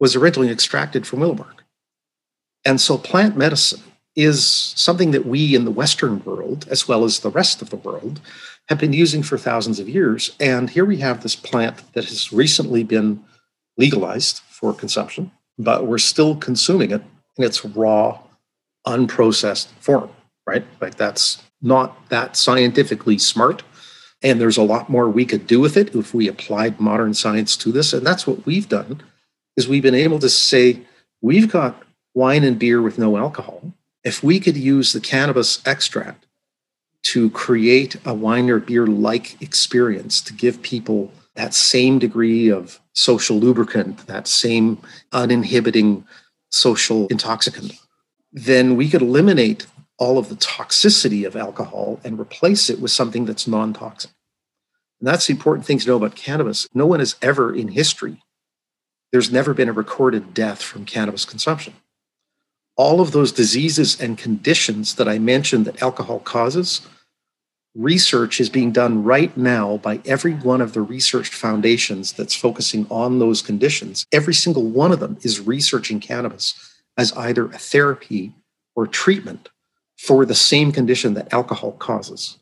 was 0.00 0.16
originally 0.16 0.50
extracted 0.50 1.06
from 1.06 1.20
willow 1.20 1.34
bark. 1.34 1.64
And 2.64 2.80
so 2.80 2.96
plant 2.96 3.36
medicine 3.36 3.82
is 4.14 4.46
something 4.46 5.10
that 5.12 5.26
we 5.26 5.54
in 5.54 5.64
the 5.64 5.70
Western 5.70 6.22
world, 6.24 6.66
as 6.70 6.86
well 6.86 7.04
as 7.04 7.20
the 7.20 7.30
rest 7.30 7.62
of 7.62 7.70
the 7.70 7.76
world, 7.76 8.20
have 8.68 8.78
been 8.78 8.92
using 8.92 9.22
for 9.22 9.38
thousands 9.38 9.80
of 9.80 9.88
years. 9.88 10.36
And 10.38 10.70
here 10.70 10.84
we 10.84 10.98
have 10.98 11.22
this 11.22 11.36
plant 11.36 11.92
that 11.94 12.04
has 12.04 12.32
recently 12.32 12.84
been 12.84 13.24
legalized 13.76 14.40
for 14.50 14.74
consumption, 14.74 15.32
but 15.58 15.86
we're 15.86 15.98
still 15.98 16.36
consuming 16.36 16.90
it 16.90 17.02
in 17.36 17.44
its 17.44 17.64
raw, 17.64 18.20
unprocessed 18.86 19.68
form, 19.80 20.10
right? 20.46 20.64
Like 20.80 20.96
that's 20.96 21.42
not 21.62 22.08
that 22.10 22.36
scientifically 22.36 23.18
smart. 23.18 23.62
And 24.22 24.40
there's 24.40 24.56
a 24.56 24.62
lot 24.62 24.88
more 24.88 25.08
we 25.08 25.24
could 25.24 25.46
do 25.46 25.58
with 25.58 25.76
it 25.76 25.94
if 25.94 26.14
we 26.14 26.28
applied 26.28 26.78
modern 26.78 27.14
science 27.14 27.56
to 27.58 27.72
this. 27.72 27.92
And 27.92 28.06
that's 28.06 28.26
what 28.26 28.46
we've 28.46 28.68
done 28.68 29.02
is 29.56 29.68
we've 29.68 29.82
been 29.82 29.94
able 29.94 30.18
to 30.20 30.28
say, 30.28 30.80
we've 31.20 31.50
got 31.50 31.82
wine 32.14 32.44
and 32.44 32.58
beer 32.58 32.80
with 32.80 32.98
no 32.98 33.16
alcohol. 33.16 33.72
If 34.04 34.22
we 34.22 34.40
could 34.40 34.56
use 34.56 34.92
the 34.92 35.00
cannabis 35.00 35.62
extract 35.66 36.26
to 37.04 37.30
create 37.30 37.96
a 38.04 38.14
wine 38.14 38.50
or 38.50 38.58
beer 38.58 38.86
like 38.86 39.40
experience 39.40 40.20
to 40.22 40.32
give 40.32 40.62
people 40.62 41.12
that 41.34 41.54
same 41.54 41.98
degree 41.98 42.48
of 42.48 42.80
social 42.92 43.38
lubricant, 43.38 44.06
that 44.06 44.28
same 44.28 44.80
uninhibiting 45.12 46.04
social 46.50 47.06
intoxicant, 47.08 47.72
then 48.32 48.76
we 48.76 48.88
could 48.88 49.02
eliminate 49.02 49.66
all 49.98 50.18
of 50.18 50.28
the 50.28 50.36
toxicity 50.36 51.26
of 51.26 51.36
alcohol 51.36 52.00
and 52.04 52.18
replace 52.18 52.68
it 52.68 52.80
with 52.80 52.90
something 52.90 53.24
that's 53.24 53.46
non 53.46 53.72
toxic. 53.72 54.10
And 55.00 55.08
that's 55.08 55.26
the 55.26 55.32
important 55.32 55.66
thing 55.66 55.78
to 55.78 55.86
know 55.86 55.96
about 55.96 56.16
cannabis. 56.16 56.68
No 56.74 56.86
one 56.86 57.00
has 57.00 57.16
ever 57.22 57.54
in 57.54 57.68
history, 57.68 58.22
there's 59.12 59.30
never 59.30 59.52
been 59.52 59.68
a 59.68 59.72
recorded 59.72 60.32
death 60.34 60.62
from 60.62 60.86
cannabis 60.86 61.24
consumption. 61.24 61.74
All 62.76 63.00
of 63.00 63.12
those 63.12 63.32
diseases 63.32 64.00
and 64.00 64.16
conditions 64.16 64.94
that 64.94 65.08
I 65.08 65.18
mentioned 65.18 65.66
that 65.66 65.82
alcohol 65.82 66.20
causes 66.20 66.86
research 67.74 68.40
is 68.40 68.50
being 68.50 68.70
done 68.70 69.02
right 69.02 69.34
now 69.36 69.78
by 69.78 70.00
every 70.04 70.34
one 70.34 70.60
of 70.60 70.74
the 70.74 70.82
research 70.82 71.28
foundations 71.28 72.12
that's 72.12 72.34
focusing 72.34 72.86
on 72.90 73.18
those 73.18 73.40
conditions. 73.40 74.06
Every 74.12 74.34
single 74.34 74.64
one 74.64 74.92
of 74.92 75.00
them 75.00 75.16
is 75.22 75.40
researching 75.40 76.00
cannabis 76.00 76.54
as 76.98 77.12
either 77.14 77.46
a 77.46 77.58
therapy 77.58 78.34
or 78.74 78.86
treatment 78.86 79.48
for 79.96 80.26
the 80.26 80.34
same 80.34 80.72
condition 80.72 81.14
that 81.14 81.32
alcohol 81.32 81.72
causes, 81.72 82.38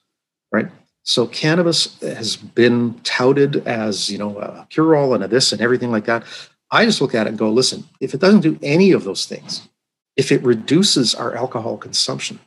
right? 0.51 0.69
So 1.03 1.27
cannabis 1.27 1.99
has 2.01 2.37
been 2.37 3.01
touted 3.05 3.67
as, 3.67 4.11
you 4.11 4.19
know, 4.19 4.39
a 4.39 4.67
cure-all 4.71 5.15
and 5.15 5.25
a 5.25 5.29
this 5.29 5.53
and 5.53 5.61
everything 5.61 5.91
like 5.91 6.07
that. 6.07 6.25
I 6.71 6.85
just 6.85 7.01
look 7.01 7.15
at 7.15 7.27
it 7.27 7.31
and 7.31 7.39
go, 7.39 7.51
listen, 7.51 7.85
if 8.01 8.15
it 8.15 8.21
doesn't 8.21 8.41
do 8.41 8.59
any 8.63 8.93
of 8.93 9.05
those 9.05 9.27
things, 9.27 9.69
if 10.21 10.31
it 10.31 10.43
reduces 10.43 11.15
our 11.15 11.35
alcohol 11.35 11.79
consumption, 11.79 12.41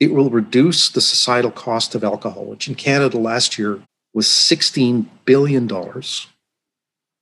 it 0.00 0.12
will 0.12 0.30
reduce 0.30 0.90
the 0.90 1.00
societal 1.00 1.52
cost 1.52 1.94
of 1.94 2.02
alcohol, 2.02 2.44
which 2.44 2.66
in 2.66 2.74
Canada 2.74 3.18
last 3.18 3.56
year 3.56 3.78
was 4.12 4.26
$16 4.26 5.06
billion. 5.26 5.70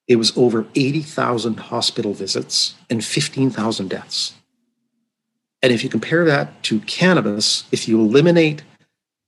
It 0.07 0.16
was 0.16 0.35
over 0.35 0.66
80,000 0.75 1.61
hospital 1.61 2.14
visits 2.14 2.75
and 2.88 3.05
15,000 3.05 3.90
deaths. 3.90 4.33
And 5.61 5.75
if 5.75 5.85
you 5.85 5.90
compare 5.90 6.25
that 6.25 6.62
to 6.62 6.81
cannabis, 6.81 7.64
if 7.71 7.87
you 7.87 8.01
eliminate 8.01 8.62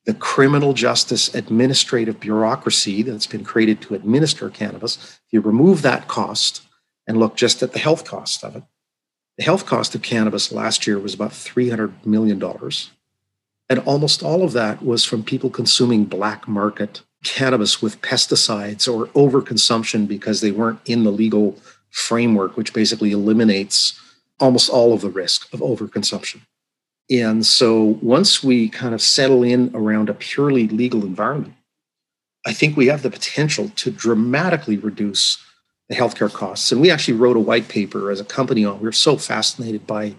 the 0.06 0.14
criminal 0.14 0.72
justice 0.72 1.34
administrative 1.34 2.18
bureaucracy 2.20 3.02
that's 3.02 3.26
been 3.26 3.44
created 3.44 3.82
to 3.82 3.94
administer 3.94 4.48
cannabis, 4.48 5.20
if 5.26 5.32
you 5.34 5.42
remove 5.42 5.82
that 5.82 6.08
cost 6.08 6.62
and 7.06 7.18
look 7.18 7.36
just 7.36 7.62
at 7.62 7.74
the 7.74 7.78
health 7.78 8.06
cost 8.06 8.42
of 8.42 8.56
it, 8.56 8.62
the 9.40 9.44
health 9.44 9.64
cost 9.64 9.94
of 9.94 10.02
cannabis 10.02 10.52
last 10.52 10.86
year 10.86 10.98
was 10.98 11.14
about 11.14 11.30
$300 11.30 12.04
million. 12.04 12.38
And 13.70 13.78
almost 13.86 14.22
all 14.22 14.44
of 14.44 14.52
that 14.52 14.82
was 14.82 15.06
from 15.06 15.24
people 15.24 15.48
consuming 15.48 16.04
black 16.04 16.46
market 16.46 17.00
cannabis 17.24 17.80
with 17.80 18.02
pesticides 18.02 18.86
or 18.86 19.06
overconsumption 19.14 20.06
because 20.06 20.42
they 20.42 20.50
weren't 20.50 20.80
in 20.84 21.04
the 21.04 21.10
legal 21.10 21.58
framework, 21.88 22.58
which 22.58 22.74
basically 22.74 23.12
eliminates 23.12 23.98
almost 24.40 24.68
all 24.68 24.92
of 24.92 25.00
the 25.00 25.08
risk 25.08 25.50
of 25.54 25.60
overconsumption. 25.60 26.42
And 27.08 27.46
so 27.46 27.96
once 28.02 28.44
we 28.44 28.68
kind 28.68 28.92
of 28.92 29.00
settle 29.00 29.42
in 29.42 29.70
around 29.72 30.10
a 30.10 30.14
purely 30.14 30.68
legal 30.68 31.02
environment, 31.02 31.54
I 32.44 32.52
think 32.52 32.76
we 32.76 32.88
have 32.88 33.00
the 33.00 33.10
potential 33.10 33.70
to 33.76 33.90
dramatically 33.90 34.76
reduce 34.76 35.42
the 35.90 35.96
healthcare 35.96 36.32
costs. 36.32 36.70
And 36.70 36.80
we 36.80 36.90
actually 36.90 37.18
wrote 37.18 37.36
a 37.36 37.40
white 37.40 37.68
paper 37.68 38.12
as 38.12 38.20
a 38.20 38.24
company 38.24 38.64
on. 38.64 38.78
We 38.78 38.84
were 38.84 38.92
so 38.92 39.16
fascinated 39.16 39.88
by 39.88 40.14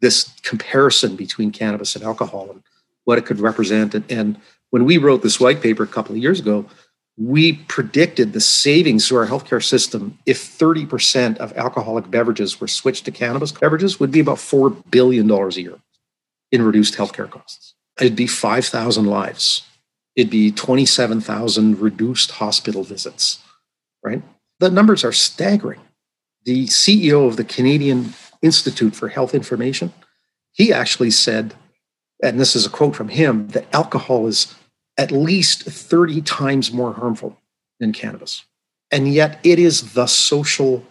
this 0.00 0.32
comparison 0.42 1.16
between 1.16 1.52
cannabis 1.52 1.94
and 1.94 2.02
alcohol 2.02 2.50
and 2.50 2.62
what 3.04 3.18
it 3.18 3.26
could 3.26 3.38
represent. 3.38 3.94
And, 3.94 4.10
and 4.10 4.40
when 4.70 4.86
we 4.86 4.96
wrote 4.96 5.22
this 5.22 5.38
white 5.38 5.60
paper 5.60 5.82
a 5.82 5.86
couple 5.86 6.16
of 6.16 6.22
years 6.22 6.40
ago, 6.40 6.64
we 7.18 7.52
predicted 7.52 8.32
the 8.32 8.40
savings 8.40 9.06
to 9.08 9.16
our 9.16 9.26
healthcare 9.26 9.62
system 9.62 10.18
if 10.24 10.38
30% 10.38 11.36
of 11.36 11.52
alcoholic 11.58 12.10
beverages 12.10 12.58
were 12.58 12.66
switched 12.66 13.04
to 13.04 13.10
cannabis 13.10 13.52
beverages 13.52 14.00
would 14.00 14.10
be 14.10 14.20
about 14.20 14.38
$4 14.38 14.82
billion 14.90 15.30
a 15.30 15.48
year 15.50 15.78
in 16.50 16.62
reduced 16.62 16.94
healthcare 16.94 17.30
costs. 17.30 17.74
It'd 18.00 18.16
be 18.16 18.26
5,000 18.26 19.04
lives. 19.04 19.62
It'd 20.16 20.30
be 20.30 20.50
27,000 20.50 21.78
reduced 21.78 22.30
hospital 22.32 22.82
visits, 22.82 23.40
right? 24.02 24.22
The 24.62 24.70
numbers 24.70 25.02
are 25.02 25.10
staggering. 25.10 25.80
The 26.44 26.68
CEO 26.68 27.26
of 27.26 27.36
the 27.36 27.42
Canadian 27.42 28.14
Institute 28.42 28.94
for 28.94 29.08
Health 29.08 29.34
Information, 29.34 29.92
he 30.52 30.72
actually 30.72 31.10
said, 31.10 31.54
and 32.22 32.38
this 32.38 32.54
is 32.54 32.64
a 32.64 32.70
quote 32.70 32.94
from 32.94 33.08
him, 33.08 33.48
that 33.48 33.66
alcohol 33.74 34.28
is 34.28 34.54
at 34.96 35.10
least 35.10 35.64
30 35.64 36.20
times 36.20 36.72
more 36.72 36.92
harmful 36.92 37.36
than 37.80 37.92
cannabis. 37.92 38.44
And 38.92 39.12
yet 39.12 39.40
it 39.42 39.58
is 39.58 39.94
the 39.94 40.06
social 40.06 40.84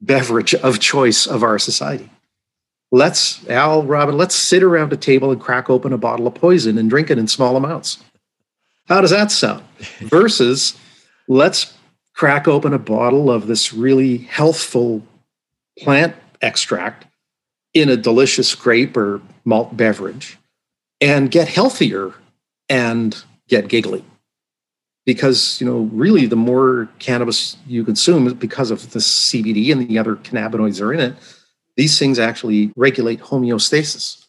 beverage 0.00 0.52
of 0.56 0.80
choice 0.80 1.28
of 1.28 1.44
our 1.44 1.60
society. 1.60 2.10
Let's, 2.90 3.48
Al, 3.48 3.84
Robin, 3.84 4.18
let's 4.18 4.34
sit 4.34 4.64
around 4.64 4.92
a 4.92 4.96
table 4.96 5.30
and 5.30 5.40
crack 5.40 5.70
open 5.70 5.92
a 5.92 5.96
bottle 5.96 6.26
of 6.26 6.34
poison 6.34 6.76
and 6.76 6.90
drink 6.90 7.08
it 7.08 7.18
in 7.18 7.28
small 7.28 7.56
amounts. 7.56 8.02
How 8.86 9.00
does 9.00 9.10
that 9.10 9.30
sound? 9.30 9.62
Versus, 10.00 10.76
let's 11.28 11.72
crack 12.14 12.48
open 12.48 12.72
a 12.72 12.78
bottle 12.78 13.30
of 13.30 13.46
this 13.46 13.72
really 13.72 14.18
healthful 14.18 15.02
plant 15.78 16.14
extract 16.40 17.06
in 17.72 17.88
a 17.88 17.96
delicious 17.96 18.54
grape 18.54 18.96
or 18.96 19.20
malt 19.44 19.76
beverage 19.76 20.38
and 21.00 21.30
get 21.30 21.48
healthier 21.48 22.14
and 22.68 23.24
get 23.48 23.68
giggly. 23.68 24.04
Because 25.04 25.60
you 25.60 25.66
know 25.66 25.80
really 25.92 26.26
the 26.26 26.36
more 26.36 26.88
cannabis 26.98 27.56
you 27.66 27.84
consume 27.84 28.32
because 28.34 28.70
of 28.70 28.92
the 28.92 29.00
cbd 29.00 29.70
and 29.70 29.86
the 29.86 29.98
other 29.98 30.16
cannabinoids 30.16 30.80
are 30.80 30.94
in 30.94 31.00
it 31.00 31.14
these 31.76 31.98
things 31.98 32.18
actually 32.18 32.72
regulate 32.74 33.20
homeostasis 33.20 34.24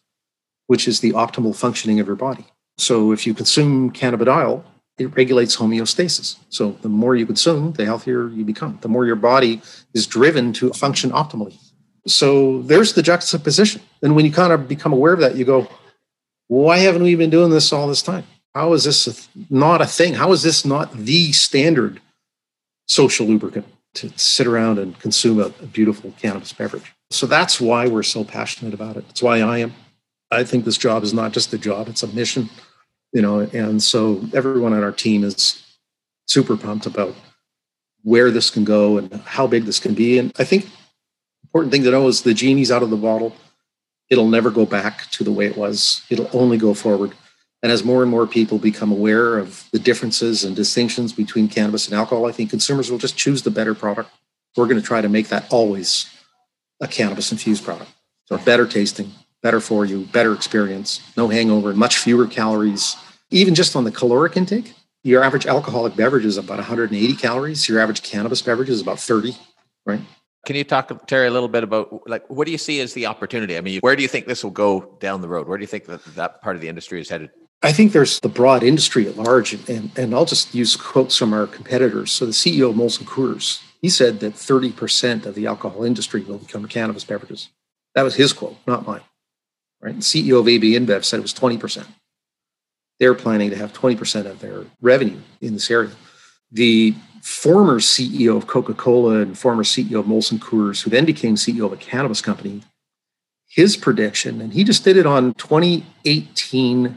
which 0.66 0.88
is 0.88 1.00
the 1.00 1.12
optimal 1.12 1.54
functioning 1.54 2.00
of 2.00 2.06
your 2.06 2.16
body. 2.16 2.46
So 2.78 3.12
if 3.12 3.26
you 3.26 3.34
consume 3.34 3.92
cannabidiol 3.92 4.62
it 4.98 5.14
regulates 5.16 5.56
homeostasis 5.56 6.36
so 6.48 6.72
the 6.82 6.88
more 6.88 7.14
you 7.16 7.26
consume 7.26 7.72
the 7.72 7.84
healthier 7.84 8.28
you 8.28 8.44
become 8.44 8.78
the 8.82 8.88
more 8.88 9.06
your 9.06 9.16
body 9.16 9.60
is 9.94 10.06
driven 10.06 10.52
to 10.52 10.70
function 10.72 11.10
optimally 11.10 11.56
so 12.06 12.62
there's 12.62 12.92
the 12.94 13.02
juxtaposition 13.02 13.82
and 14.02 14.14
when 14.14 14.24
you 14.24 14.32
kind 14.32 14.52
of 14.52 14.68
become 14.68 14.92
aware 14.92 15.12
of 15.12 15.20
that 15.20 15.36
you 15.36 15.44
go 15.44 15.68
why 16.48 16.78
haven't 16.78 17.02
we 17.02 17.14
been 17.14 17.30
doing 17.30 17.50
this 17.50 17.72
all 17.72 17.88
this 17.88 18.02
time? 18.02 18.24
How 18.54 18.72
is 18.72 18.84
this 18.84 19.28
not 19.50 19.82
a 19.82 19.86
thing? 19.86 20.14
How 20.14 20.32
is 20.32 20.42
this 20.42 20.64
not 20.64 20.92
the 20.92 21.32
standard 21.32 22.00
social 22.86 23.26
lubricant 23.26 23.66
to 23.94 24.16
sit 24.16 24.46
around 24.46 24.78
and 24.78 24.98
consume 24.98 25.40
a, 25.40 25.46
a 25.46 25.66
beautiful 25.66 26.14
cannabis 26.18 26.52
beverage? 26.52 26.94
So 27.10 27.26
that's 27.26 27.60
why 27.60 27.88
we're 27.88 28.02
so 28.02 28.24
passionate 28.24 28.74
about 28.74 28.96
it. 28.96 29.06
That's 29.08 29.22
why 29.22 29.40
I 29.40 29.58
am. 29.58 29.74
I 30.30 30.44
think 30.44 30.64
this 30.64 30.78
job 30.78 31.02
is 31.02 31.12
not 31.12 31.32
just 31.32 31.52
a 31.52 31.58
job, 31.58 31.88
it's 31.88 32.02
a 32.02 32.08
mission, 32.08 32.50
you 33.16 33.22
know, 33.22 33.40
and 33.40 33.82
so 33.82 34.20
everyone 34.34 34.74
on 34.74 34.84
our 34.84 34.92
team 34.92 35.24
is 35.24 35.40
super 36.26 36.56
pumped 36.56 36.84
about 36.84 37.14
where 38.02 38.30
this 38.30 38.50
can 38.50 38.64
go 38.64 38.98
and 38.98 39.12
how 39.24 39.46
big 39.46 39.64
this 39.64 39.80
can 39.80 39.94
be. 39.94 40.18
And 40.18 40.32
I 40.38 40.44
think 40.44 40.68
important 41.44 41.72
thing 41.72 41.82
to 41.84 41.90
know 41.90 42.08
is 42.08 42.22
the 42.22 42.34
genie's 42.34 42.70
out 42.70 42.82
of 42.82 42.90
the 42.90 42.96
bottle 42.96 43.34
it'll 44.08 44.28
never 44.28 44.50
go 44.50 44.66
back 44.66 45.10
to 45.12 45.24
the 45.24 45.32
way 45.32 45.46
it 45.46 45.56
was. 45.56 46.02
It'll 46.10 46.30
only 46.32 46.58
go 46.58 46.74
forward. 46.74 47.12
And 47.62 47.72
as 47.72 47.84
more 47.84 48.02
and 48.02 48.10
more 48.10 48.26
people 48.26 48.58
become 48.58 48.92
aware 48.92 49.38
of 49.38 49.68
the 49.72 49.78
differences 49.78 50.44
and 50.44 50.54
distinctions 50.54 51.12
between 51.12 51.48
cannabis 51.48 51.86
and 51.86 51.96
alcohol, 51.96 52.26
I 52.26 52.32
think 52.32 52.50
consumers 52.50 52.90
will 52.90 52.98
just 52.98 53.16
choose 53.16 53.42
the 53.42 53.50
better 53.50 53.74
product. 53.74 54.10
We're 54.56 54.66
going 54.66 54.80
to 54.80 54.86
try 54.86 55.00
to 55.00 55.08
make 55.08 55.28
that 55.28 55.50
always 55.50 56.06
a 56.80 56.86
cannabis 56.86 57.32
infused 57.32 57.64
product. 57.64 57.90
So 58.26 58.38
better 58.38 58.66
tasting, 58.66 59.12
better 59.42 59.60
for 59.60 59.84
you, 59.84 60.04
better 60.04 60.32
experience, 60.32 61.00
no 61.16 61.28
hangover, 61.28 61.72
much 61.74 61.98
fewer 61.98 62.26
calories. 62.26 62.96
Even 63.30 63.54
just 63.54 63.74
on 63.74 63.84
the 63.84 63.90
caloric 63.90 64.36
intake, 64.36 64.72
your 65.02 65.22
average 65.22 65.46
alcoholic 65.46 65.96
beverage 65.96 66.24
is 66.24 66.36
about 66.36 66.58
180 66.58 67.14
calories. 67.14 67.68
Your 67.68 67.80
average 67.80 68.02
cannabis 68.02 68.42
beverage 68.42 68.68
is 68.68 68.80
about 68.80 68.98
30, 68.98 69.36
right? 69.84 70.00
Can 70.46 70.54
you 70.54 70.62
talk, 70.62 71.06
Terry, 71.08 71.26
a 71.26 71.30
little 71.30 71.48
bit 71.48 71.64
about 71.64 72.08
like 72.08 72.28
what 72.30 72.46
do 72.46 72.52
you 72.52 72.58
see 72.58 72.80
as 72.80 72.94
the 72.94 73.06
opportunity? 73.06 73.56
I 73.56 73.60
mean, 73.60 73.80
where 73.80 73.96
do 73.96 74.02
you 74.02 74.08
think 74.08 74.26
this 74.26 74.44
will 74.44 74.52
go 74.52 74.96
down 75.00 75.20
the 75.20 75.28
road? 75.28 75.48
Where 75.48 75.58
do 75.58 75.62
you 75.62 75.66
think 75.66 75.86
that 75.86 76.04
that 76.14 76.40
part 76.40 76.54
of 76.54 76.62
the 76.62 76.68
industry 76.68 77.00
is 77.00 77.08
headed? 77.08 77.30
I 77.62 77.72
think 77.72 77.92
there's 77.92 78.20
the 78.20 78.28
broad 78.28 78.62
industry 78.62 79.08
at 79.08 79.16
large, 79.16 79.54
and, 79.68 79.90
and 79.96 80.14
I'll 80.14 80.24
just 80.24 80.54
use 80.54 80.76
quotes 80.76 81.16
from 81.16 81.32
our 81.32 81.46
competitors. 81.46 82.12
So 82.12 82.26
the 82.26 82.32
CEO 82.32 82.70
of 82.70 82.76
Molson 82.76 83.04
Coors, 83.04 83.60
he 83.80 83.88
said 83.88 84.20
that 84.20 84.34
30% 84.34 85.26
of 85.26 85.34
the 85.34 85.46
alcohol 85.46 85.82
industry 85.82 86.20
will 86.20 86.38
become 86.38 86.66
cannabis 86.68 87.02
beverages. 87.02 87.48
That 87.94 88.02
was 88.02 88.14
his 88.14 88.32
quote, 88.32 88.56
not 88.66 88.86
mine. 88.86 89.00
Right? 89.80 89.96
The 89.96 90.00
CEO 90.00 90.40
of 90.40 90.48
AB 90.48 90.74
InBev 90.74 91.04
said 91.04 91.18
it 91.18 91.22
was 91.22 91.34
20%. 91.34 91.86
They're 92.98 93.14
planning 93.14 93.50
to 93.50 93.56
have 93.56 93.72
20% 93.72 94.26
of 94.26 94.40
their 94.40 94.64
revenue 94.80 95.20
in 95.40 95.52
this 95.52 95.70
area. 95.70 95.90
The 96.50 96.94
former 97.22 97.80
CEO 97.80 98.36
of 98.36 98.46
Coca 98.46 98.72
Cola 98.72 99.20
and 99.20 99.36
former 99.36 99.64
CEO 99.64 99.98
of 99.98 100.06
Molson 100.06 100.38
Coors, 100.38 100.82
who 100.82 100.90
then 100.90 101.04
became 101.04 101.34
CEO 101.34 101.66
of 101.66 101.72
a 101.72 101.76
cannabis 101.76 102.22
company, 102.22 102.62
his 103.48 103.76
prediction, 103.76 104.40
and 104.40 104.52
he 104.52 104.64
just 104.64 104.84
did 104.84 104.96
it 104.96 105.06
on 105.06 105.34
2018 105.34 106.96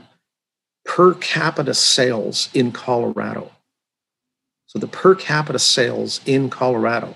per 0.85 1.13
capita 1.15 1.73
sales 1.73 2.49
in 2.53 2.71
Colorado. 2.71 3.51
So 4.67 4.79
the 4.79 4.87
per 4.87 5.15
capita 5.15 5.59
sales 5.59 6.21
in 6.25 6.49
Colorado, 6.49 7.15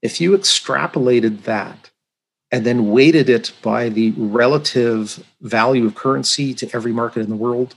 if 0.00 0.20
you 0.20 0.36
extrapolated 0.36 1.42
that 1.42 1.90
and 2.50 2.64
then 2.64 2.90
weighted 2.90 3.28
it 3.28 3.52
by 3.62 3.90
the 3.90 4.12
relative 4.12 5.22
value 5.40 5.86
of 5.86 5.94
currency 5.94 6.54
to 6.54 6.70
every 6.74 6.92
market 6.92 7.20
in 7.20 7.28
the 7.28 7.36
world 7.36 7.74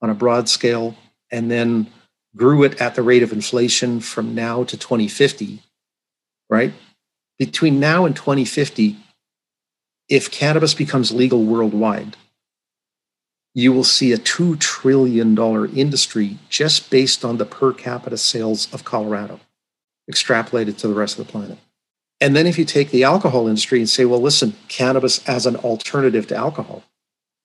on 0.00 0.10
a 0.10 0.14
broad 0.14 0.48
scale, 0.48 0.94
and 1.30 1.50
then 1.50 1.90
grew 2.36 2.62
it 2.62 2.80
at 2.80 2.94
the 2.94 3.02
rate 3.02 3.22
of 3.22 3.32
inflation 3.32 4.00
from 4.00 4.34
now 4.34 4.64
to 4.64 4.76
2050, 4.76 5.60
right? 6.48 6.72
Between 7.38 7.80
now 7.80 8.04
and 8.04 8.14
2050, 8.14 8.96
if 10.08 10.30
cannabis 10.30 10.74
becomes 10.74 11.12
legal 11.12 11.44
worldwide, 11.44 12.16
you 13.54 13.72
will 13.72 13.84
see 13.84 14.12
a 14.12 14.18
$2 14.18 14.58
trillion 14.58 15.36
industry 15.76 16.38
just 16.48 16.90
based 16.90 17.24
on 17.24 17.38
the 17.38 17.44
per 17.44 17.72
capita 17.72 18.16
sales 18.16 18.72
of 18.72 18.84
Colorado, 18.84 19.40
extrapolated 20.10 20.76
to 20.78 20.88
the 20.88 20.94
rest 20.94 21.18
of 21.18 21.26
the 21.26 21.32
planet. 21.32 21.58
And 22.20 22.34
then 22.34 22.46
if 22.46 22.58
you 22.58 22.64
take 22.64 22.90
the 22.90 23.04
alcohol 23.04 23.48
industry 23.48 23.78
and 23.78 23.88
say, 23.88 24.04
well, 24.04 24.20
listen, 24.20 24.54
cannabis 24.68 25.26
as 25.28 25.46
an 25.46 25.56
alternative 25.56 26.26
to 26.28 26.36
alcohol, 26.36 26.84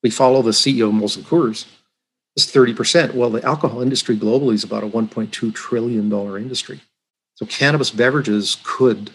we 0.02 0.10
follow 0.10 0.42
the 0.42 0.50
CEO 0.50 0.88
of 0.88 0.94
Molson 0.94 1.22
Coors, 1.22 1.66
is 2.36 2.46
30%. 2.46 3.14
Well, 3.14 3.30
the 3.30 3.44
alcohol 3.44 3.80
industry 3.80 4.16
globally 4.16 4.54
is 4.54 4.64
about 4.64 4.84
a 4.84 4.88
$1.2 4.88 5.54
trillion 5.54 6.12
industry. 6.12 6.80
So 7.34 7.46
cannabis 7.46 7.90
beverages 7.90 8.58
could, 8.62 9.10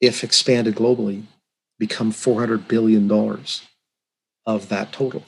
if 0.00 0.22
expanded 0.22 0.74
globally, 0.74 1.24
become 1.78 2.12
$400 2.12 2.68
billion 2.68 3.10
of 4.46 4.68
that 4.68 4.92
total. 4.92 5.24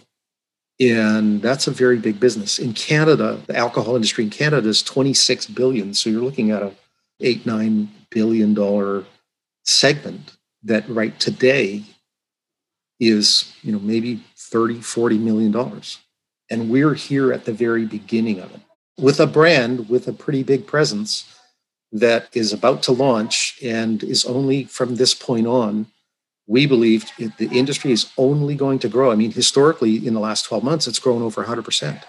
And 0.80 1.40
that's 1.40 1.66
a 1.66 1.70
very 1.70 1.98
big 1.98 2.18
business. 2.18 2.58
In 2.58 2.72
Canada, 2.72 3.40
the 3.46 3.56
alcohol 3.56 3.94
industry 3.94 4.24
in 4.24 4.30
Canada 4.30 4.68
is 4.68 4.82
26 4.82 5.46
billion. 5.46 5.94
So 5.94 6.10
you're 6.10 6.22
looking 6.22 6.50
at 6.50 6.62
a 6.62 6.72
eight, 7.20 7.46
nine 7.46 7.90
billion 8.10 8.54
dollar 8.54 9.04
segment 9.64 10.36
that 10.62 10.88
right 10.88 11.18
today 11.20 11.84
is, 12.98 13.52
you 13.62 13.72
know, 13.72 13.78
maybe 13.78 14.24
30, 14.36 14.80
40 14.80 15.18
million 15.18 15.52
dollars. 15.52 15.98
And 16.50 16.70
we're 16.70 16.94
here 16.94 17.32
at 17.32 17.44
the 17.44 17.52
very 17.52 17.86
beginning 17.86 18.40
of 18.40 18.54
it 18.54 18.60
with 18.98 19.20
a 19.20 19.26
brand 19.26 19.88
with 19.88 20.06
a 20.06 20.12
pretty 20.12 20.42
big 20.42 20.66
presence 20.66 21.24
that 21.92 22.28
is 22.32 22.52
about 22.52 22.82
to 22.82 22.92
launch 22.92 23.58
and 23.62 24.02
is 24.02 24.24
only 24.24 24.64
from 24.64 24.96
this 24.96 25.14
point 25.14 25.46
on. 25.46 25.86
We 26.46 26.66
believe 26.66 27.10
the 27.16 27.48
industry 27.52 27.92
is 27.92 28.12
only 28.18 28.54
going 28.54 28.78
to 28.80 28.88
grow. 28.88 29.10
I 29.10 29.14
mean, 29.14 29.32
historically, 29.32 30.06
in 30.06 30.12
the 30.12 30.20
last 30.20 30.44
12 30.44 30.62
months, 30.62 30.86
it's 30.86 30.98
grown 30.98 31.22
over 31.22 31.42
100%. 31.42 32.02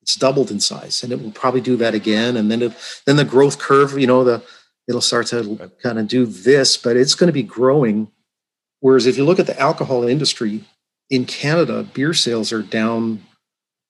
It's 0.00 0.14
doubled 0.14 0.50
in 0.50 0.60
size, 0.60 1.02
and 1.02 1.12
it 1.12 1.20
will 1.20 1.32
probably 1.32 1.60
do 1.60 1.76
that 1.76 1.94
again. 1.94 2.36
And 2.36 2.50
then, 2.50 2.62
it, 2.62 2.72
then 3.04 3.16
the 3.16 3.24
growth 3.24 3.58
curve, 3.58 3.98
you 3.98 4.06
know, 4.06 4.24
the 4.24 4.42
it'll 4.88 5.00
start 5.00 5.26
to 5.28 5.70
kind 5.82 5.98
of 5.98 6.08
do 6.08 6.26
this, 6.26 6.76
but 6.76 6.96
it's 6.96 7.14
going 7.14 7.28
to 7.28 7.32
be 7.32 7.42
growing. 7.42 8.08
Whereas 8.80 9.06
if 9.06 9.16
you 9.16 9.24
look 9.24 9.38
at 9.38 9.46
the 9.46 9.58
alcohol 9.58 10.04
industry 10.04 10.64
in 11.10 11.24
Canada, 11.24 11.82
beer 11.82 12.14
sales 12.14 12.52
are 12.52 12.62
down 12.62 13.22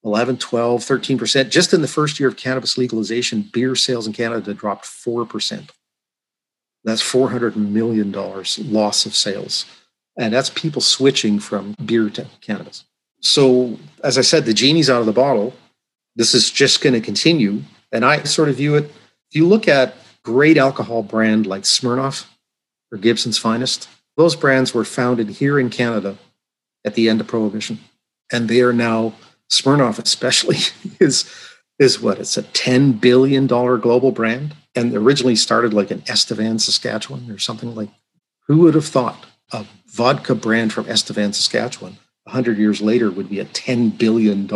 11, 0.04 0.36
12, 0.36 0.80
13%. 0.82 1.48
Just 1.48 1.72
in 1.72 1.80
the 1.80 1.88
first 1.88 2.20
year 2.20 2.28
of 2.28 2.36
cannabis 2.36 2.76
legalization, 2.76 3.48
beer 3.52 3.74
sales 3.74 4.06
in 4.06 4.12
Canada 4.12 4.52
dropped 4.52 4.84
4%. 4.84 5.70
That's 6.84 7.02
$400 7.02 7.56
million 7.56 8.12
loss 8.12 9.06
of 9.06 9.14
sales. 9.14 9.64
And 10.18 10.32
that's 10.32 10.50
people 10.50 10.82
switching 10.82 11.40
from 11.40 11.74
beer 11.84 12.10
to 12.10 12.26
cannabis. 12.40 12.84
So, 13.20 13.78
as 14.02 14.18
I 14.18 14.20
said, 14.20 14.44
the 14.44 14.52
genie's 14.52 14.90
out 14.90 15.00
of 15.00 15.06
the 15.06 15.12
bottle. 15.12 15.54
This 16.14 16.34
is 16.34 16.50
just 16.50 16.82
going 16.82 16.92
to 16.92 17.00
continue 17.00 17.62
And 17.90 18.04
I 18.04 18.24
sort 18.24 18.48
of 18.48 18.56
view 18.56 18.74
it, 18.74 18.84
if 18.84 19.36
you 19.36 19.46
look 19.46 19.68
at 19.68 19.94
great 20.24 20.58
alcohol 20.58 21.02
brand 21.02 21.46
like 21.46 21.62
Smirnoff 21.62 22.26
or 22.92 22.98
Gibson's 22.98 23.38
Finest, 23.38 23.88
those 24.16 24.36
brands 24.36 24.74
were 24.74 24.84
founded 24.84 25.28
here 25.28 25.58
in 25.58 25.70
Canada 25.70 26.18
at 26.84 26.94
the 26.94 27.08
end 27.08 27.20
of 27.20 27.28
Prohibition. 27.28 27.78
And 28.32 28.48
they 28.48 28.60
are 28.60 28.72
now, 28.72 29.14
Smirnoff 29.50 29.98
especially, 29.98 30.58
is, 31.00 31.30
is 31.78 32.00
what? 32.00 32.18
It's 32.18 32.36
a 32.36 32.42
$10 32.42 33.00
billion 33.00 33.46
global 33.46 34.12
brand. 34.12 34.54
And 34.76 34.92
originally 34.94 35.36
started 35.36 35.72
like 35.72 35.92
in 35.92 36.02
Estevan, 36.08 36.58
Saskatchewan 36.58 37.30
or 37.30 37.38
something 37.38 37.74
like. 37.74 37.90
Who 38.48 38.58
would 38.58 38.74
have 38.74 38.84
thought 38.84 39.24
a 39.52 39.64
vodka 39.86 40.34
brand 40.34 40.72
from 40.72 40.88
Estevan, 40.88 41.32
Saskatchewan, 41.32 41.96
100 42.24 42.58
years 42.58 42.80
later 42.80 43.10
would 43.10 43.28
be 43.28 43.40
a 43.40 43.44
$10 43.44 43.96
billion 43.96 44.46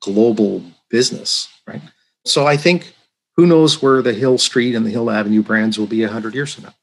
global 0.00 0.62
business, 0.90 1.48
right? 1.66 1.82
So 2.24 2.46
I 2.46 2.56
think 2.56 2.94
who 3.36 3.46
knows 3.46 3.80
where 3.80 4.02
the 4.02 4.12
Hill 4.12 4.38
Street 4.38 4.74
and 4.74 4.84
the 4.84 4.90
Hill 4.90 5.10
Avenue 5.10 5.42
brands 5.42 5.78
will 5.78 5.86
be 5.86 6.02
100 6.02 6.34
years 6.34 6.54
from 6.54 6.64
now. 6.64 6.74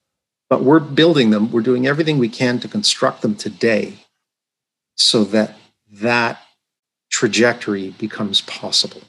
But 0.49 0.63
we're 0.63 0.79
building 0.79 1.29
them. 1.29 1.51
We're 1.51 1.61
doing 1.61 1.87
everything 1.87 2.17
we 2.17 2.29
can 2.29 2.59
to 2.59 2.67
construct 2.67 3.21
them 3.21 3.35
today 3.35 3.93
so 4.95 5.23
that 5.25 5.57
that 5.91 6.41
trajectory 7.15 7.91
becomes 7.91 8.41
possible. 8.41 9.01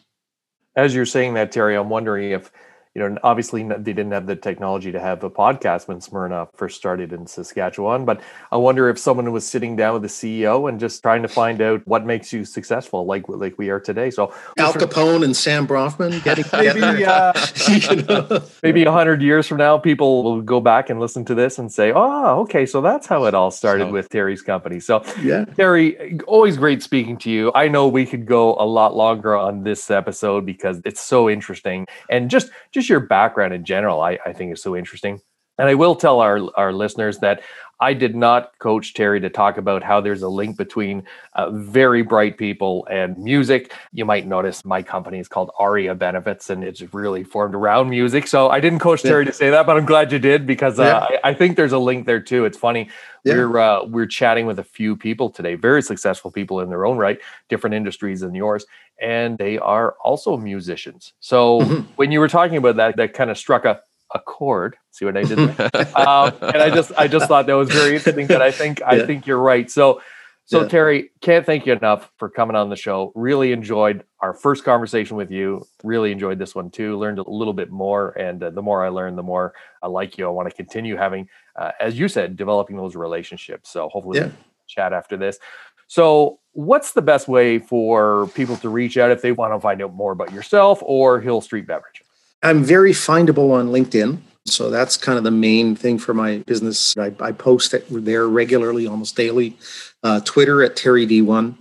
As 0.77 0.95
you're 0.95 1.05
saying 1.05 1.35
that, 1.35 1.51
Terry, 1.51 1.75
I'm 1.75 1.89
wondering 1.89 2.31
if 2.31 2.53
you 2.97 3.07
know, 3.07 3.19
obviously 3.23 3.63
they 3.63 3.93
didn't 3.93 4.13
have 4.13 4.27
the 4.27 4.35
technology 4.35 4.91
to 4.91 4.99
have 4.99 5.23
a 5.23 5.29
podcast 5.29 5.87
when 5.87 5.99
Smirnoff 5.99 6.49
first 6.55 6.79
started 6.79 7.13
in 7.13 7.27
Saskatchewan. 7.27 8.07
But 8.07 8.23
I 8.51 8.57
wonder 8.57 8.89
if 8.89 8.99
someone 8.99 9.31
was 9.33 9.47
sitting 9.47 9.77
down 9.77 9.93
with 9.93 10.03
the 10.03 10.09
CEO 10.09 10.67
and 10.67 10.81
just 10.81 11.03
trying 11.03 11.21
to 11.21 11.29
find 11.29 11.61
out 11.61 11.87
what 11.87 12.07
makes 12.07 12.33
you 12.33 12.47
successful, 12.47 13.05
like 13.05 13.29
like 13.29 13.59
we 13.59 13.69
are 13.69 13.79
today. 13.79 14.09
So 14.09 14.33
Al 14.57 14.73
Capone 14.73 15.23
and 15.25 15.37
Sam 15.37 15.67
Bronfman 15.69 16.25
getting 16.25 16.47
maybe 16.51 17.05
uh, 17.05 17.35
you 17.69 18.03
know, 18.03 18.43
maybe 18.63 18.85
a 18.85 18.93
hundred 18.93 19.21
years 19.21 19.47
from 19.47 19.59
now, 19.59 19.77
people 19.77 20.23
will 20.23 20.41
go 20.41 20.59
back 20.59 20.89
and 20.89 20.99
listen 20.99 21.23
to 21.27 21.35
this 21.35 21.59
and 21.59 21.71
say, 21.71 21.93
"Oh, 21.95 22.41
okay, 22.45 22.65
so 22.65 22.81
that's 22.81 23.07
how 23.07 23.27
it 23.27 23.35
all 23.35 23.51
started 23.51 23.89
so, 23.89 23.93
with 23.93 24.09
Terry's 24.09 24.41
company." 24.41 24.81
So, 24.81 25.05
yeah, 25.21 25.45
Terry, 25.45 26.19
always 26.21 26.57
great 26.57 26.83
speaking 26.83 27.19
to 27.19 27.31
you. 27.31 27.53
I 27.55 27.69
know 27.69 27.89
we 27.89 28.07
could 28.07 28.25
go 28.25 28.55
a 28.55 28.65
lot 28.65 28.97
longer 28.97 29.37
on 29.37 29.65
this 29.65 29.91
episode 29.91 30.47
because 30.47 30.81
it's 30.87 31.03
so 31.03 31.29
interesting 31.29 31.87
and 32.09 32.31
just 32.31 32.49
just 32.73 32.86
just 32.87 32.91
your 32.91 33.01
background 33.01 33.53
in 33.53 33.65
general, 33.65 34.01
I, 34.01 34.19
I 34.25 34.33
think 34.33 34.53
is 34.53 34.63
so 34.63 34.77
interesting. 34.77 35.21
And 35.59 35.69
I 35.69 35.75
will 35.75 35.97
tell 35.97 36.21
our, 36.21 36.39
our 36.57 36.73
listeners 36.73 37.19
that 37.19 37.43
I 37.79 37.93
did 37.93 38.17
not 38.17 38.59
coach 38.59 38.95
Terry 38.95 39.21
to 39.21 39.29
talk 39.29 39.59
about 39.59 39.83
how 39.83 40.01
there's 40.01 40.23
a 40.23 40.29
link 40.29 40.57
between 40.57 41.05
uh, 41.35 41.51
very 41.51 42.03
bright 42.03 42.39
people 42.39 42.87
and 42.91 43.19
music. 43.19 43.73
You 43.93 44.07
might 44.07 44.27
notice 44.27 44.65
my 44.65 44.83
company 44.83 45.19
is 45.19 45.29
called 45.29 45.51
Aria 45.59 45.95
Benefits 45.95 46.49
and 46.49 46.65
it's 46.65 46.81
really 46.95 47.23
formed 47.23 47.55
around 47.55 47.91
music. 47.91 48.29
So 48.29 48.49
I 48.49 48.61
didn't 48.61 48.79
coach 48.79 49.03
Terry 49.03 49.27
to 49.27 49.33
say 49.33 49.51
that, 49.51 49.67
but 49.67 49.77
I'm 49.77 49.85
glad 49.85 50.11
you 50.11 50.19
did 50.19 50.47
because 50.47 50.81
uh, 50.81 51.09
yeah. 51.11 51.19
I, 51.23 51.31
I, 51.31 51.35
think 51.35 51.57
there's 51.57 51.73
a 51.73 51.79
link 51.79 52.07
there 52.07 52.21
too. 52.21 52.47
It's 52.47 52.57
funny. 52.57 52.89
Yeah. 53.25 53.35
We're 53.35 53.59
uh, 53.59 53.85
we're 53.85 54.07
chatting 54.07 54.47
with 54.47 54.59
a 54.59 54.65
few 54.65 54.97
people 54.97 55.31
today, 55.31 55.57
very 55.57 55.83
successful 55.83 56.31
people 56.31 56.61
in 56.61 56.71
their 56.71 56.87
own 56.87 56.97
right, 56.97 57.19
different 57.49 57.75
industries 57.75 58.21
than 58.21 58.35
yours, 58.35 58.65
and 59.01 59.37
they 59.37 59.59
are 59.59 59.97
also 60.03 60.37
musicians. 60.37 61.13
So 61.19 61.61
mm-hmm. 61.61 61.81
when 61.97 62.13
you 62.13 62.21
were 62.21 62.29
talking 62.29 62.57
about 62.57 62.77
that, 62.77 62.97
that 62.97 63.15
kind 63.15 63.31
of 63.31 63.37
struck 63.37 63.65
a 63.65 63.81
a 64.15 64.21
chord. 64.21 64.77
See 64.91 65.05
what 65.05 65.17
I 65.17 65.25
did 65.25 65.39
there? 65.39 65.71
um, 65.97 66.33
and 66.41 66.59
I 66.59 66.71
just 66.71 66.93
I 66.97 67.09
just 67.09 67.29
thought 67.29 67.47
that 67.47 67.55
was 67.55 67.71
very 67.71 67.97
interesting. 67.97 68.27
But 68.27 68.43
I 68.43 68.51
think 68.51 68.81
yeah. 68.81 68.89
I 68.89 69.07
think 69.07 69.27
you're 69.27 69.39
right. 69.39 69.71
So 69.71 70.01
so 70.47 70.63
yeah. 70.63 70.69
Terry, 70.69 71.11
can't 71.21 71.45
thank 71.45 71.67
you 71.67 71.73
enough 71.73 72.13
for 72.19 72.31
coming 72.31 72.55
on 72.55 72.71
the 72.71 72.77
show. 72.77 73.11
Really 73.17 73.51
enjoyed 73.51 74.05
our 74.21 74.33
first 74.33 74.63
conversation 74.63 75.17
with 75.17 75.29
you. 75.29 75.67
Really 75.83 76.13
enjoyed 76.13 76.39
this 76.39 76.55
one 76.55 76.71
too. 76.71 76.97
Learned 76.97 77.19
a 77.19 77.29
little 77.29 77.53
bit 77.53 77.73
more, 77.73 78.11
and 78.11 78.41
uh, 78.41 78.51
the 78.51 78.63
more 78.63 78.85
I 78.85 78.89
learn, 78.89 79.17
the 79.17 79.25
more 79.25 79.55
I 79.83 79.89
like 79.89 80.17
you. 80.17 80.25
I 80.25 80.31
want 80.31 80.49
to 80.49 80.55
continue 80.55 80.95
having, 80.95 81.29
uh, 81.57 81.73
as 81.81 81.99
you 81.99 82.07
said, 82.07 82.37
developing 82.37 82.77
those 82.77 82.95
relationships. 82.95 83.71
So 83.71 83.89
hopefully, 83.89 84.21
yeah. 84.21 84.29
chat 84.69 84.93
after 84.93 85.17
this. 85.17 85.41
So, 85.89 86.39
what's 86.53 86.93
the 86.93 87.03
best 87.03 87.27
way 87.27 87.59
for 87.59 88.29
people 88.35 88.57
to 88.59 88.69
reach 88.69 88.97
out 88.99 89.11
if 89.11 89.23
they 89.23 89.33
want 89.33 89.53
to 89.53 89.59
find 89.59 89.83
out 89.83 89.95
more 89.95 90.13
about 90.13 90.33
yourself 90.33 90.79
or 90.83 91.21
Hill 91.21 91.41
Street 91.41 91.67
Beverage? 91.67 92.03
I'm 92.43 92.63
very 92.63 92.93
findable 92.93 93.53
on 93.53 93.69
LinkedIn. 93.69 94.19
So 94.47 94.71
that's 94.71 94.97
kind 94.97 95.19
of 95.19 95.25
the 95.25 95.31
main 95.31 95.75
thing 95.75 95.99
for 95.99 96.15
my 96.15 96.39
business. 96.47 96.97
I, 96.97 97.13
I 97.21 97.33
post 97.33 97.75
it 97.75 97.85
there 97.91 98.29
regularly, 98.29 98.87
almost 98.87 99.17
daily. 99.17 99.57
Uh, 100.03 100.21
Twitter 100.21 100.63
at 100.63 100.77
Terry 100.77 101.07
D1, 101.07 101.57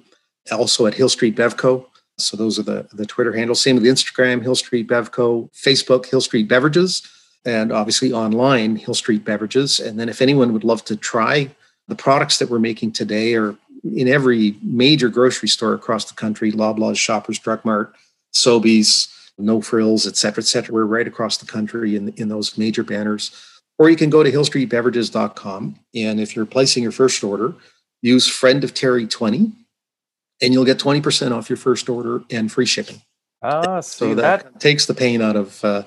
also 0.52 0.86
at 0.86 0.94
Hill 0.94 1.10
Street 1.10 1.36
Bevco. 1.36 1.88
So 2.18 2.38
those 2.38 2.60
are 2.60 2.64
the, 2.64 2.88
the 2.94 3.06
Twitter 3.06 3.34
handles. 3.34 3.62
Same 3.62 3.76
with 3.76 3.86
Instagram, 3.86 4.42
Hill 4.42 4.56
Street 4.56 4.88
Bevco, 4.88 5.52
Facebook, 5.54 6.06
Hill 6.06 6.22
Street 6.22 6.48
Beverages, 6.48 7.02
and 7.44 7.72
obviously 7.72 8.14
online, 8.14 8.76
Hill 8.76 8.94
Street 8.94 9.26
Beverages. 9.26 9.80
And 9.80 10.00
then 10.00 10.08
if 10.08 10.22
anyone 10.22 10.54
would 10.54 10.64
love 10.64 10.86
to 10.86 10.96
try 10.96 11.50
the 11.88 11.96
products 11.96 12.38
that 12.38 12.50
we're 12.50 12.60
making 12.60 12.94
today 12.94 13.36
are 13.36 13.56
in 13.84 14.08
every 14.08 14.58
major 14.64 15.10
grocery 15.10 15.50
store 15.50 15.74
across 15.74 16.06
the 16.06 16.16
country, 16.16 16.52
Loblaws, 16.52 16.98
Shoppers, 16.98 17.40
Drug 17.40 17.64
Mart, 17.66 17.94
Sobeys, 18.34 19.12
no 19.38 19.62
frills, 19.62 20.08
et 20.08 20.16
cetera, 20.16 20.42
et 20.42 20.48
cetera. 20.48 20.74
We're 20.74 20.86
right 20.86 21.08
across 21.08 21.38
the 21.38 21.46
country 21.46 21.96
in, 21.96 22.10
in 22.10 22.30
those 22.30 22.58
major 22.58 22.84
banners. 22.84 23.32
Or 23.78 23.90
you 23.90 23.98
can 23.98 24.10
go 24.10 24.24
to 24.24 24.32
hillstreetbeverages.com. 24.32 25.80
And 25.96 26.20
if 26.20 26.36
you're 26.36 26.46
placing 26.46 26.84
your 26.84 26.94
first 26.94 27.24
order, 27.24 27.56
use 28.02 28.28
friend 28.28 28.64
of 28.64 28.74
Terry 28.74 29.06
20 29.06 29.52
and 30.42 30.54
you'll 30.54 30.66
get 30.66 30.78
20% 30.78 31.32
off 31.32 31.50
your 31.50 31.58
first 31.58 31.90
order 31.90 32.24
and 32.30 32.52
free 32.52 32.66
shipping. 32.66 33.02
Ah, 33.42 33.80
so 33.82 34.16
that, 34.16 34.44
that, 34.44 34.60
takes 34.60 34.86
the 34.86 34.94
pain 34.94 35.22
out 35.22 35.36
of 35.36 35.64
uh, 35.64 35.84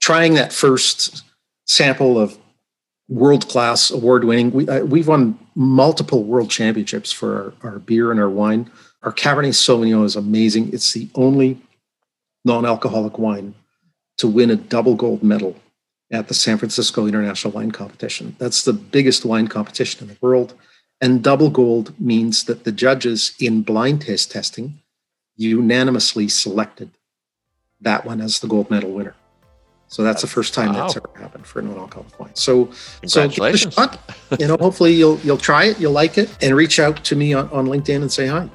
trying 0.00 0.34
that 0.34 0.52
first 0.52 1.24
sample 1.66 2.18
of 2.18 2.36
world 3.08 3.48
class 3.48 3.90
award 3.90 4.24
winning. 4.24 4.50
We, 4.50 4.68
uh, 4.68 4.84
we've 4.84 5.08
won 5.08 5.38
multiple 5.54 6.24
world 6.24 6.50
championships 6.50 7.12
for 7.12 7.54
our, 7.62 7.72
our 7.72 7.78
beer 7.78 8.10
and 8.10 8.20
our 8.20 8.28
wine. 8.28 8.70
Our 9.02 9.12
Cabernet 9.12 9.54
Sauvignon 9.54 10.04
is 10.04 10.16
amazing. 10.16 10.72
It's 10.72 10.92
the 10.92 11.08
only 11.14 11.60
non 12.44 12.64
alcoholic 12.64 13.18
wine 13.18 13.54
to 14.18 14.28
win 14.28 14.50
a 14.50 14.56
double 14.56 14.94
gold 14.94 15.22
medal 15.22 15.56
at 16.10 16.28
the 16.28 16.34
San 16.34 16.58
Francisco 16.58 17.06
International 17.06 17.52
Wine 17.52 17.70
Competition. 17.70 18.36
That's 18.38 18.64
the 18.64 18.72
biggest 18.72 19.24
wine 19.24 19.48
competition 19.48 20.02
in 20.02 20.14
the 20.14 20.18
world. 20.20 20.54
And 21.00 21.22
double 21.22 21.50
gold 21.50 21.98
means 21.98 22.44
that 22.44 22.64
the 22.64 22.72
judges 22.72 23.34
in 23.40 23.62
blind 23.62 24.02
taste 24.02 24.30
testing 24.30 24.78
unanimously 25.36 26.28
selected 26.28 26.90
that 27.80 28.04
one 28.04 28.20
as 28.20 28.38
the 28.40 28.46
gold 28.46 28.70
medal 28.70 28.92
winner. 28.92 29.14
So 29.88 30.02
that's, 30.02 30.22
that's 30.22 30.22
the 30.22 30.34
first 30.34 30.54
time 30.54 30.72
wow. 30.72 30.82
that's 30.82 30.96
ever 30.96 31.10
happened 31.18 31.46
for 31.46 31.58
a 31.58 31.62
non-alcoholic 31.62 32.18
wine. 32.18 32.34
So, 32.34 32.70
so 33.04 33.28
shot. 33.28 33.98
you 34.38 34.46
know, 34.46 34.56
hopefully 34.58 34.94
you'll 34.94 35.18
you'll 35.20 35.36
try 35.36 35.64
it, 35.64 35.78
you'll 35.78 35.92
like 35.92 36.16
it, 36.16 36.34
and 36.40 36.56
reach 36.56 36.78
out 36.78 37.04
to 37.04 37.16
me 37.16 37.34
on, 37.34 37.50
on 37.50 37.66
LinkedIn 37.66 37.96
and 37.96 38.10
say 38.10 38.26
hi. 38.26 38.48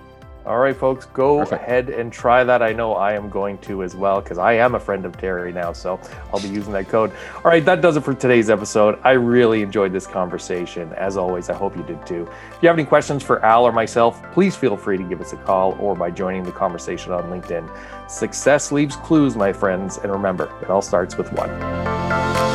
All 0.47 0.59
right, 0.59 0.75
folks, 0.75 1.07
go 1.07 1.39
Perfect. 1.39 1.61
ahead 1.61 1.89
and 1.89 2.11
try 2.11 2.45
that. 2.45 2.61
I 2.61 2.71
know 2.71 2.93
I 2.93 3.11
am 3.13 3.29
going 3.29 3.57
to 3.59 3.83
as 3.83 3.97
well 3.97 4.21
because 4.21 4.37
I 4.37 4.53
am 4.53 4.75
a 4.75 4.79
friend 4.79 5.05
of 5.05 5.17
Terry 5.17 5.51
now, 5.51 5.73
so 5.73 5.99
I'll 6.33 6.39
be 6.39 6.47
using 6.47 6.71
that 6.71 6.87
code. 6.87 7.11
All 7.35 7.51
right, 7.51 7.65
that 7.65 7.81
does 7.81 7.97
it 7.97 8.01
for 8.05 8.13
today's 8.13 8.49
episode. 8.49 8.97
I 9.03 9.11
really 9.11 9.61
enjoyed 9.61 9.91
this 9.91 10.07
conversation. 10.07 10.93
As 10.93 11.17
always, 11.17 11.49
I 11.49 11.53
hope 11.53 11.75
you 11.75 11.83
did 11.83 12.05
too. 12.07 12.29
If 12.55 12.63
you 12.63 12.69
have 12.69 12.77
any 12.77 12.85
questions 12.85 13.23
for 13.23 13.43
Al 13.43 13.65
or 13.65 13.73
myself, 13.73 14.23
please 14.31 14.55
feel 14.55 14.77
free 14.77 14.97
to 14.97 15.03
give 15.03 15.19
us 15.19 15.33
a 15.33 15.37
call 15.37 15.75
or 15.81 15.95
by 15.95 16.11
joining 16.11 16.43
the 16.43 16.53
conversation 16.53 17.11
on 17.11 17.23
LinkedIn. 17.23 17.69
Success 18.09 18.71
leaves 18.71 18.95
clues, 18.95 19.35
my 19.35 19.51
friends, 19.51 19.97
and 19.97 20.13
remember, 20.13 20.49
it 20.61 20.69
all 20.69 20.81
starts 20.81 21.17
with 21.17 21.29
one. 21.33 22.46